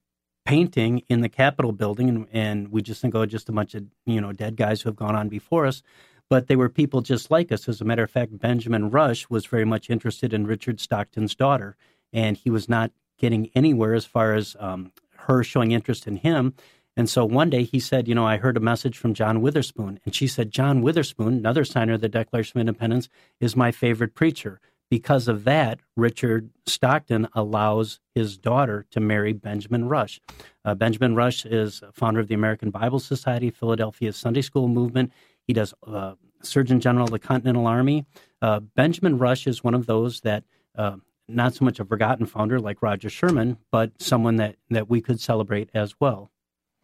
[0.45, 3.86] painting in the Capitol building, and, and we just think, oh, just a bunch of
[4.05, 5.84] you know dead guys who have gone on before us.
[6.32, 7.67] But they were people just like us.
[7.67, 11.75] As a matter of fact, Benjamin Rush was very much interested in Richard Stockton's daughter,
[12.13, 14.93] and he was not getting anywhere as far as um,
[15.27, 16.53] her showing interest in him.
[16.95, 19.99] And so one day he said, You know, I heard a message from John Witherspoon.
[20.05, 23.09] And she said, John Witherspoon, another signer of the Declaration of Independence,
[23.41, 24.61] is my favorite preacher.
[24.89, 30.21] Because of that, Richard Stockton allows his daughter to marry Benjamin Rush.
[30.63, 35.11] Uh, Benjamin Rush is founder of the American Bible Society, Philadelphia Sunday School movement.
[35.52, 38.06] He does uh, Surgeon General of the Continental Army.
[38.41, 40.45] Uh, Benjamin Rush is one of those that
[40.78, 40.95] uh,
[41.28, 45.20] not so much a forgotten founder like Roger Sherman, but someone that, that we could
[45.20, 46.32] celebrate as well.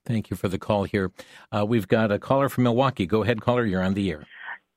[0.05, 1.13] Thank you for the call here.
[1.49, 3.05] Uh, we've got a caller from Milwaukee.
[3.05, 3.65] Go ahead, caller.
[3.65, 4.25] You're on the air.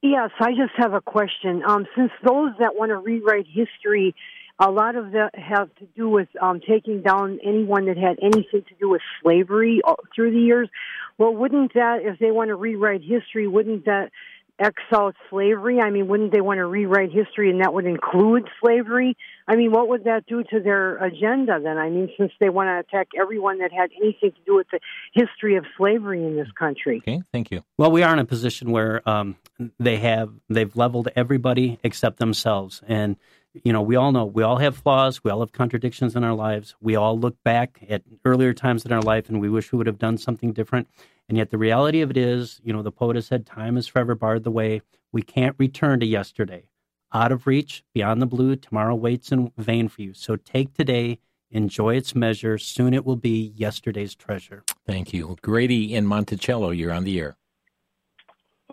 [0.02, 1.64] Yes, I just have a question.
[1.66, 4.14] Um, since those that want to rewrite history,
[4.60, 8.62] a lot of that have to do with um, taking down anyone that had anything
[8.68, 10.68] to do with slavery uh, through the years.
[11.16, 14.10] Well, wouldn't that, if they want to rewrite history, wouldn't that
[14.58, 15.80] X out slavery?
[15.80, 19.16] I mean, wouldn't they want to rewrite history and that would include slavery?
[19.48, 21.78] I mean, what would that do to their agenda then?
[21.78, 24.80] I mean, since they want to attack everyone that had anything to do with the
[25.14, 26.98] history of slavery in this country.
[26.98, 27.64] Okay, thank you.
[27.78, 29.36] Well, we are in a position where um,
[29.78, 33.16] they have they've leveled everybody except themselves, and
[33.52, 36.34] you know we all know we all have flaws, we all have contradictions in our
[36.34, 36.74] lives.
[36.80, 39.86] We all look back at earlier times in our life, and we wish we would
[39.86, 40.88] have done something different.
[41.28, 43.86] And yet, the reality of it is, you know, the poet has said, "Time is
[43.86, 44.82] forever barred the way."
[45.12, 46.68] We can't return to yesterday.
[47.12, 50.14] Out of reach, beyond the blue, tomorrow waits in vain for you.
[50.14, 51.18] So take today,
[51.50, 52.56] enjoy its measure.
[52.58, 54.62] Soon it will be yesterday's treasure.
[54.86, 55.36] Thank you.
[55.42, 57.36] Grady in Monticello, you're on the air.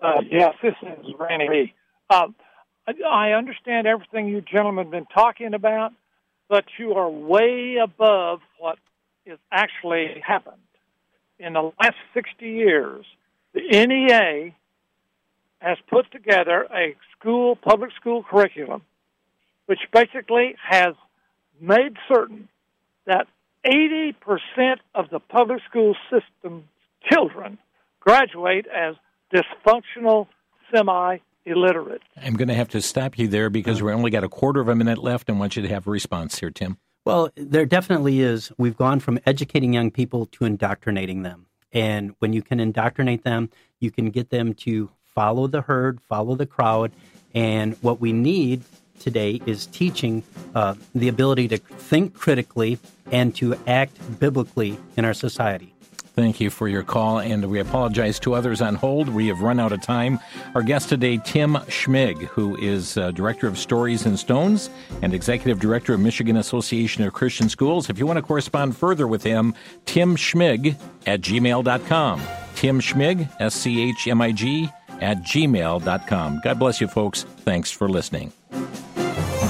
[0.02, 1.74] Uh, yes, this is Randy Lee.
[2.12, 2.28] Uh,
[2.88, 5.92] I understand everything you gentlemen have been talking about,
[6.48, 8.78] but you are way above what
[9.28, 10.56] has actually happened.
[11.40, 13.06] In the last 60 years,
[13.54, 14.54] the NEA
[15.60, 18.84] has put together a school, public school curriculum,
[19.66, 20.96] which basically has
[21.60, 22.48] made certain
[23.06, 23.28] that
[23.66, 24.14] 80%
[24.96, 26.70] of the public school system
[27.12, 27.58] children
[28.00, 28.96] graduate as
[29.34, 30.28] dysfunctional
[30.74, 31.18] semi
[31.48, 32.02] illiterate.
[32.22, 34.68] I'm going to have to stop you there because we only got a quarter of
[34.68, 36.78] a minute left and want you to have a response here, Tim.
[37.06, 38.52] Well, there definitely is.
[38.58, 41.46] We've gone from educating young people to indoctrinating them.
[41.72, 46.36] And when you can indoctrinate them, you can get them to follow the herd, follow
[46.36, 46.92] the crowd.
[47.34, 48.64] And what we need
[49.00, 50.24] today is teaching
[50.54, 52.80] uh, the ability to think critically
[53.12, 55.74] and to act biblically in our society.
[56.18, 59.08] Thank you for your call, and we apologize to others on hold.
[59.08, 60.18] We have run out of time.
[60.56, 64.72] Our guest today, Tim Schmig, who is uh, Director of Stories in Stones
[65.04, 67.88] and Executive Director of Michigan Association of Christian Schools.
[67.92, 69.54] If you want to correspond further with him,
[69.86, 72.22] Tim Schmig at gmail.com.
[72.56, 76.42] Tim Schmig, S C H M I G, at gmail.com.
[76.44, 77.26] God bless you, folks.
[77.42, 78.34] Thanks for listening.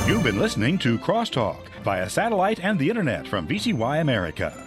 [0.05, 4.66] You've been listening to Crosstalk via satellite and the internet from VCY America.